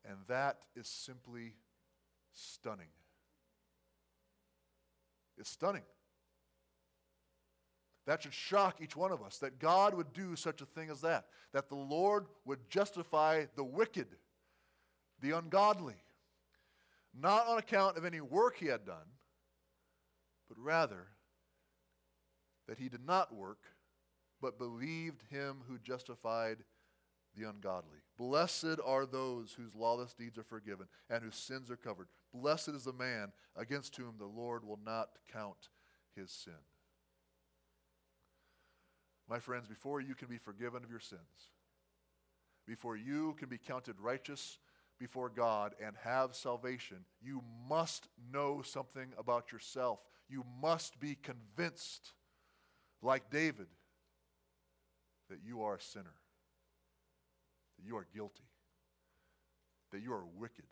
And 0.05 0.19
that 0.29 0.59
is 0.75 0.89
simply 0.89 1.55
stunning. 2.33 2.89
It's 5.39 5.51
stunning. 5.51 5.83
That 8.07 8.23
should 8.23 8.35
shock 8.35 8.81
each 8.81 8.97
one 8.97 9.13
of 9.13 9.23
us 9.23 9.39
that 9.39 9.59
God 9.59 9.95
would 9.95 10.13
do 10.13 10.35
such 10.35 10.61
a 10.61 10.67
thing 10.67 10.91
as 10.91 11.01
that. 11.03 11.27
That 11.53 11.69
the 11.69 11.77
Lord 11.77 12.27
would 12.45 12.69
justify 12.69 13.45
the 13.57 13.65
wicked, 13.65 14.09
the 15.21 15.37
ungodly, 15.37 15.97
not 17.19 17.47
on 17.47 17.59
account 17.59 17.97
of 17.97 18.05
any 18.05 18.21
work 18.21 18.57
he 18.57 18.67
had 18.67 18.85
done, 18.85 19.07
but 20.49 20.59
rather 20.59 21.07
that 22.67 22.79
he 22.79 22.89
did 22.89 23.05
not 23.05 23.35
work, 23.35 23.59
but 24.41 24.59
believed 24.59 25.23
him 25.31 25.59
who 25.69 25.79
justified 25.79 26.59
the 27.37 27.49
ungodly. 27.49 27.99
Blessed 28.19 28.79
are 28.85 29.07
those 29.07 29.53
whose 29.53 29.75
lawless 29.75 30.15
deeds 30.15 30.39
are 30.39 30.45
forgiven 30.45 30.87
and 31.09 31.23
whose 31.23 31.37
sins 31.37 31.71
are 31.71 31.77
covered. 31.77 32.09
Blessed 32.35 32.69
is 32.71 32.85
the 32.85 32.93
man 32.93 33.33
against 33.57 33.97
whom 33.97 34.15
the 34.19 34.27
Lord 34.27 34.65
will 34.65 34.79
not 34.85 35.11
count 35.33 35.69
his 36.17 36.31
sin. 36.31 36.53
My 39.29 39.39
friends, 39.39 39.69
before 39.69 40.01
you 40.01 40.15
can 40.15 40.29
be 40.29 40.39
forgiven 40.39 40.83
of 40.83 40.91
your 40.91 41.01
sins, 41.01 41.51
before 42.67 42.97
you 42.97 43.35
can 43.39 43.49
be 43.49 43.59
counted 43.59 44.01
righteous 44.01 44.59
before 44.99 45.29
God 45.29 45.75
and 45.85 45.95
have 46.03 46.35
salvation, 46.35 46.99
you 47.23 47.43
must 47.69 48.09
know 48.33 48.61
something 48.63 49.13
about 49.17 49.53
yourself. 49.53 50.01
You 50.29 50.45
must 50.61 51.01
be 51.01 51.17
convinced, 51.17 52.13
like 53.03 53.31
David, 53.31 53.69
that 55.31 55.39
you 55.43 55.63
are 55.63 55.77
a 55.77 55.81
sinner 55.81 56.15
that 57.81 57.87
you 57.87 57.97
are 57.97 58.07
guilty, 58.15 58.45
that 59.91 60.03
you 60.03 60.13
are 60.13 60.25
wicked, 60.37 60.65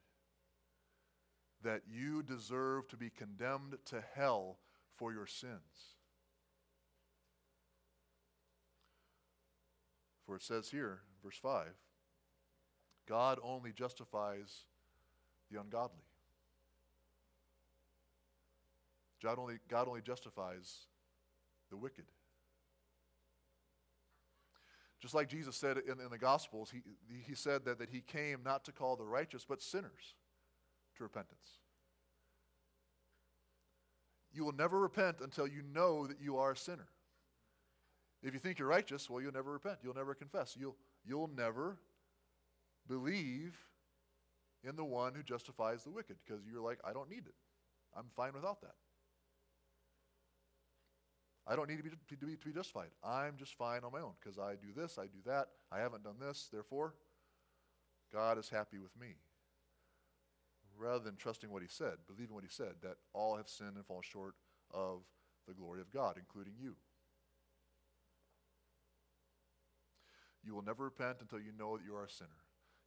that 1.62 1.82
you 1.88 2.22
deserve 2.22 2.88
to 2.88 2.96
be 2.96 3.10
condemned 3.10 3.76
to 3.86 4.02
hell 4.14 4.58
for 4.96 5.12
your 5.12 5.26
sins. 5.26 5.96
For 10.26 10.36
it 10.36 10.42
says 10.42 10.68
here, 10.68 11.00
verse 11.24 11.38
5, 11.38 11.68
God 13.08 13.38
only 13.42 13.72
justifies 13.72 14.64
the 15.50 15.58
ungodly. 15.58 16.04
God 19.22 19.38
only, 19.38 19.54
God 19.68 19.88
only 19.88 20.02
justifies 20.02 20.86
the 21.70 21.76
wicked. 21.76 22.04
Just 25.00 25.14
like 25.14 25.28
Jesus 25.28 25.56
said 25.56 25.78
in, 25.78 26.00
in 26.00 26.10
the 26.10 26.18
Gospels, 26.18 26.70
he, 26.72 26.82
he 27.26 27.34
said 27.34 27.64
that, 27.64 27.78
that 27.78 27.90
he 27.90 28.00
came 28.00 28.40
not 28.44 28.64
to 28.64 28.72
call 28.72 28.96
the 28.96 29.04
righteous, 29.04 29.44
but 29.48 29.62
sinners 29.62 30.14
to 30.96 31.04
repentance. 31.04 31.58
You 34.32 34.44
will 34.44 34.52
never 34.52 34.78
repent 34.78 35.20
until 35.22 35.46
you 35.46 35.62
know 35.72 36.06
that 36.06 36.20
you 36.20 36.36
are 36.38 36.52
a 36.52 36.56
sinner. 36.56 36.88
If 38.22 38.34
you 38.34 38.40
think 38.40 38.58
you're 38.58 38.68
righteous, 38.68 39.08
well, 39.08 39.22
you'll 39.22 39.32
never 39.32 39.52
repent. 39.52 39.78
You'll 39.82 39.94
never 39.94 40.14
confess. 40.14 40.56
You'll, 40.58 40.76
you'll 41.04 41.30
never 41.34 41.78
believe 42.88 43.56
in 44.64 44.74
the 44.74 44.84
one 44.84 45.14
who 45.14 45.22
justifies 45.22 45.84
the 45.84 45.90
wicked 45.90 46.16
because 46.26 46.42
you're 46.50 46.62
like, 46.62 46.78
I 46.84 46.92
don't 46.92 47.08
need 47.08 47.26
it. 47.26 47.34
I'm 47.96 48.06
fine 48.16 48.32
without 48.34 48.60
that. 48.62 48.74
I 51.48 51.56
don't 51.56 51.68
need 51.68 51.78
to 51.78 51.82
be, 51.82 51.90
to 51.90 52.26
be, 52.26 52.36
to 52.36 52.46
be 52.46 52.52
justified. 52.52 52.90
I'm 53.02 53.36
just 53.38 53.56
fine 53.56 53.80
on 53.82 53.92
my 53.92 54.00
own 54.00 54.12
because 54.20 54.38
I 54.38 54.52
do 54.52 54.68
this, 54.76 54.98
I 54.98 55.04
do 55.04 55.18
that. 55.24 55.48
I 55.72 55.78
haven't 55.78 56.04
done 56.04 56.16
this. 56.20 56.48
Therefore, 56.52 56.94
God 58.12 58.36
is 58.36 58.50
happy 58.50 58.78
with 58.78 58.94
me. 59.00 59.16
Rather 60.78 61.02
than 61.02 61.16
trusting 61.16 61.50
what 61.50 61.62
he 61.62 61.68
said, 61.68 61.94
believing 62.06 62.34
what 62.34 62.44
he 62.44 62.50
said, 62.50 62.74
that 62.82 62.96
all 63.14 63.36
have 63.36 63.48
sinned 63.48 63.76
and 63.76 63.84
fall 63.86 64.02
short 64.02 64.34
of 64.72 65.00
the 65.48 65.54
glory 65.54 65.80
of 65.80 65.90
God, 65.90 66.16
including 66.18 66.52
you. 66.60 66.76
You 70.44 70.54
will 70.54 70.62
never 70.62 70.84
repent 70.84 71.18
until 71.20 71.40
you 71.40 71.52
know 71.58 71.76
that 71.78 71.84
you 71.84 71.96
are 71.96 72.04
a 72.04 72.10
sinner. 72.10 72.30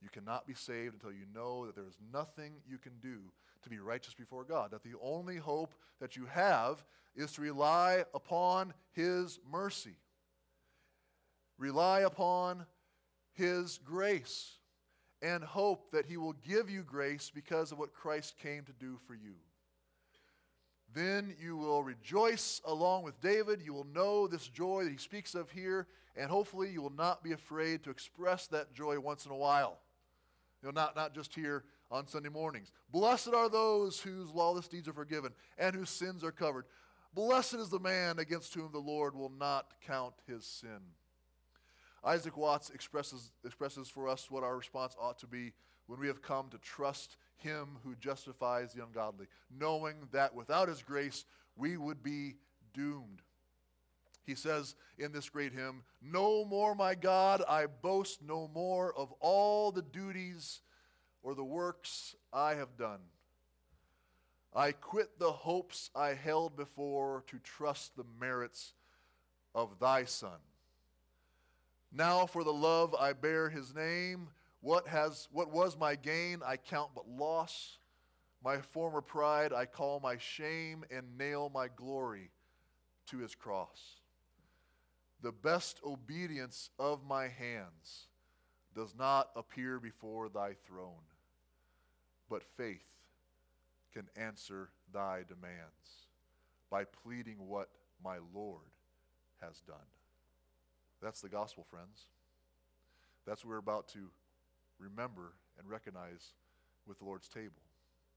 You 0.01 0.09
cannot 0.09 0.47
be 0.47 0.53
saved 0.53 0.95
until 0.95 1.11
you 1.11 1.25
know 1.33 1.65
that 1.65 1.75
there 1.75 1.87
is 1.87 1.97
nothing 2.11 2.53
you 2.67 2.77
can 2.77 2.93
do 3.01 3.19
to 3.63 3.69
be 3.69 3.79
righteous 3.79 4.13
before 4.13 4.43
God. 4.43 4.71
That 4.71 4.83
the 4.83 4.97
only 5.01 5.37
hope 5.37 5.75
that 5.99 6.15
you 6.15 6.25
have 6.25 6.83
is 7.15 7.33
to 7.33 7.41
rely 7.41 8.05
upon 8.13 8.73
His 8.93 9.39
mercy, 9.49 9.95
rely 11.57 12.01
upon 12.01 12.65
His 13.33 13.79
grace, 13.83 14.57
and 15.21 15.43
hope 15.43 15.91
that 15.91 16.07
He 16.07 16.17
will 16.17 16.33
give 16.33 16.69
you 16.69 16.81
grace 16.81 17.31
because 17.33 17.71
of 17.71 17.77
what 17.77 17.93
Christ 17.93 18.37
came 18.41 18.63
to 18.63 18.73
do 18.73 18.97
for 19.05 19.13
you. 19.13 19.35
Then 20.93 21.35
you 21.39 21.55
will 21.55 21.83
rejoice 21.83 22.61
along 22.65 23.03
with 23.03 23.21
David. 23.21 23.61
You 23.63 23.73
will 23.73 23.87
know 23.93 24.27
this 24.27 24.47
joy 24.47 24.83
that 24.83 24.91
he 24.91 24.97
speaks 24.97 25.35
of 25.35 25.49
here, 25.49 25.87
and 26.17 26.29
hopefully 26.29 26.69
you 26.69 26.81
will 26.81 26.89
not 26.89 27.23
be 27.23 27.31
afraid 27.31 27.83
to 27.83 27.89
express 27.89 28.47
that 28.47 28.73
joy 28.73 28.99
once 28.99 29.25
in 29.25 29.31
a 29.31 29.37
while. 29.37 29.79
You 30.61 30.67
know, 30.71 30.81
not, 30.81 30.95
not 30.95 31.15
just 31.15 31.33
here 31.33 31.63
on 31.89 32.07
Sunday 32.07 32.29
mornings. 32.29 32.71
Blessed 32.91 33.33
are 33.33 33.49
those 33.49 33.99
whose 33.99 34.29
lawless 34.31 34.67
deeds 34.67 34.87
are 34.87 34.93
forgiven 34.93 35.31
and 35.57 35.75
whose 35.75 35.89
sins 35.89 36.23
are 36.23 36.31
covered. 36.31 36.65
Blessed 37.13 37.55
is 37.55 37.69
the 37.69 37.79
man 37.79 38.19
against 38.19 38.53
whom 38.53 38.71
the 38.71 38.79
Lord 38.79 39.15
will 39.15 39.31
not 39.37 39.73
count 39.85 40.13
his 40.27 40.45
sin. 40.45 40.79
Isaac 42.03 42.37
Watts 42.37 42.69
expresses, 42.69 43.31
expresses 43.45 43.89
for 43.89 44.07
us 44.07 44.31
what 44.31 44.43
our 44.43 44.57
response 44.57 44.95
ought 44.99 45.19
to 45.19 45.27
be 45.27 45.51
when 45.87 45.99
we 45.99 46.07
have 46.07 46.21
come 46.21 46.49
to 46.49 46.57
trust 46.59 47.17
him 47.35 47.77
who 47.83 47.95
justifies 47.95 48.73
the 48.73 48.83
ungodly, 48.83 49.27
knowing 49.55 49.95
that 50.11 50.33
without 50.33 50.69
his 50.69 50.81
grace 50.81 51.25
we 51.55 51.75
would 51.77 52.01
be 52.01 52.35
doomed. 52.73 53.21
He 54.25 54.35
says 54.35 54.75
in 54.97 55.11
this 55.11 55.29
great 55.29 55.53
hymn, 55.53 55.83
No 56.01 56.45
more, 56.45 56.75
my 56.75 56.95
God, 56.95 57.43
I 57.47 57.65
boast 57.65 58.21
no 58.21 58.49
more 58.53 58.93
of 58.95 59.11
all 59.19 59.71
the 59.71 59.81
duties 59.81 60.61
or 61.23 61.33
the 61.33 61.43
works 61.43 62.15
I 62.31 62.55
have 62.55 62.77
done. 62.77 62.99
I 64.53 64.73
quit 64.73 65.17
the 65.17 65.31
hopes 65.31 65.89
I 65.95 66.09
held 66.09 66.55
before 66.57 67.23
to 67.27 67.39
trust 67.39 67.95
the 67.95 68.05
merits 68.19 68.73
of 69.55 69.79
thy 69.79 70.03
Son. 70.05 70.39
Now, 71.91 72.25
for 72.25 72.43
the 72.43 72.53
love 72.53 72.95
I 72.95 73.13
bear 73.13 73.49
his 73.49 73.73
name, 73.73 74.27
what, 74.61 74.87
has, 74.87 75.27
what 75.31 75.51
was 75.51 75.77
my 75.77 75.95
gain 75.95 76.41
I 76.45 76.57
count 76.57 76.91
but 76.95 77.07
loss. 77.07 77.77
My 78.43 78.57
former 78.57 79.01
pride 79.01 79.53
I 79.53 79.65
call 79.65 79.99
my 79.99 80.17
shame 80.17 80.83
and 80.91 81.17
nail 81.17 81.51
my 81.53 81.67
glory 81.67 82.31
to 83.07 83.17
his 83.17 83.35
cross. 83.35 84.00
The 85.21 85.31
best 85.31 85.79
obedience 85.85 86.69
of 86.79 87.05
my 87.05 87.27
hands 87.27 88.07
does 88.73 88.95
not 88.97 89.29
appear 89.35 89.79
before 89.79 90.29
thy 90.29 90.53
throne, 90.65 91.05
but 92.29 92.43
faith 92.57 92.87
can 93.93 94.07
answer 94.15 94.69
thy 94.93 95.23
demands 95.27 96.07
by 96.71 96.85
pleading 96.85 97.47
what 97.47 97.69
my 98.03 98.17
Lord 98.33 98.61
has 99.41 99.59
done. 99.67 99.75
That's 101.01 101.21
the 101.21 101.29
gospel, 101.29 101.65
friends. 101.69 102.05
That's 103.27 103.43
what 103.43 103.51
we're 103.51 103.57
about 103.57 103.87
to 103.89 104.09
remember 104.79 105.33
and 105.59 105.69
recognize 105.69 106.33
with 106.87 106.97
the 106.99 107.05
Lord's 107.05 107.27
table. 107.27 107.61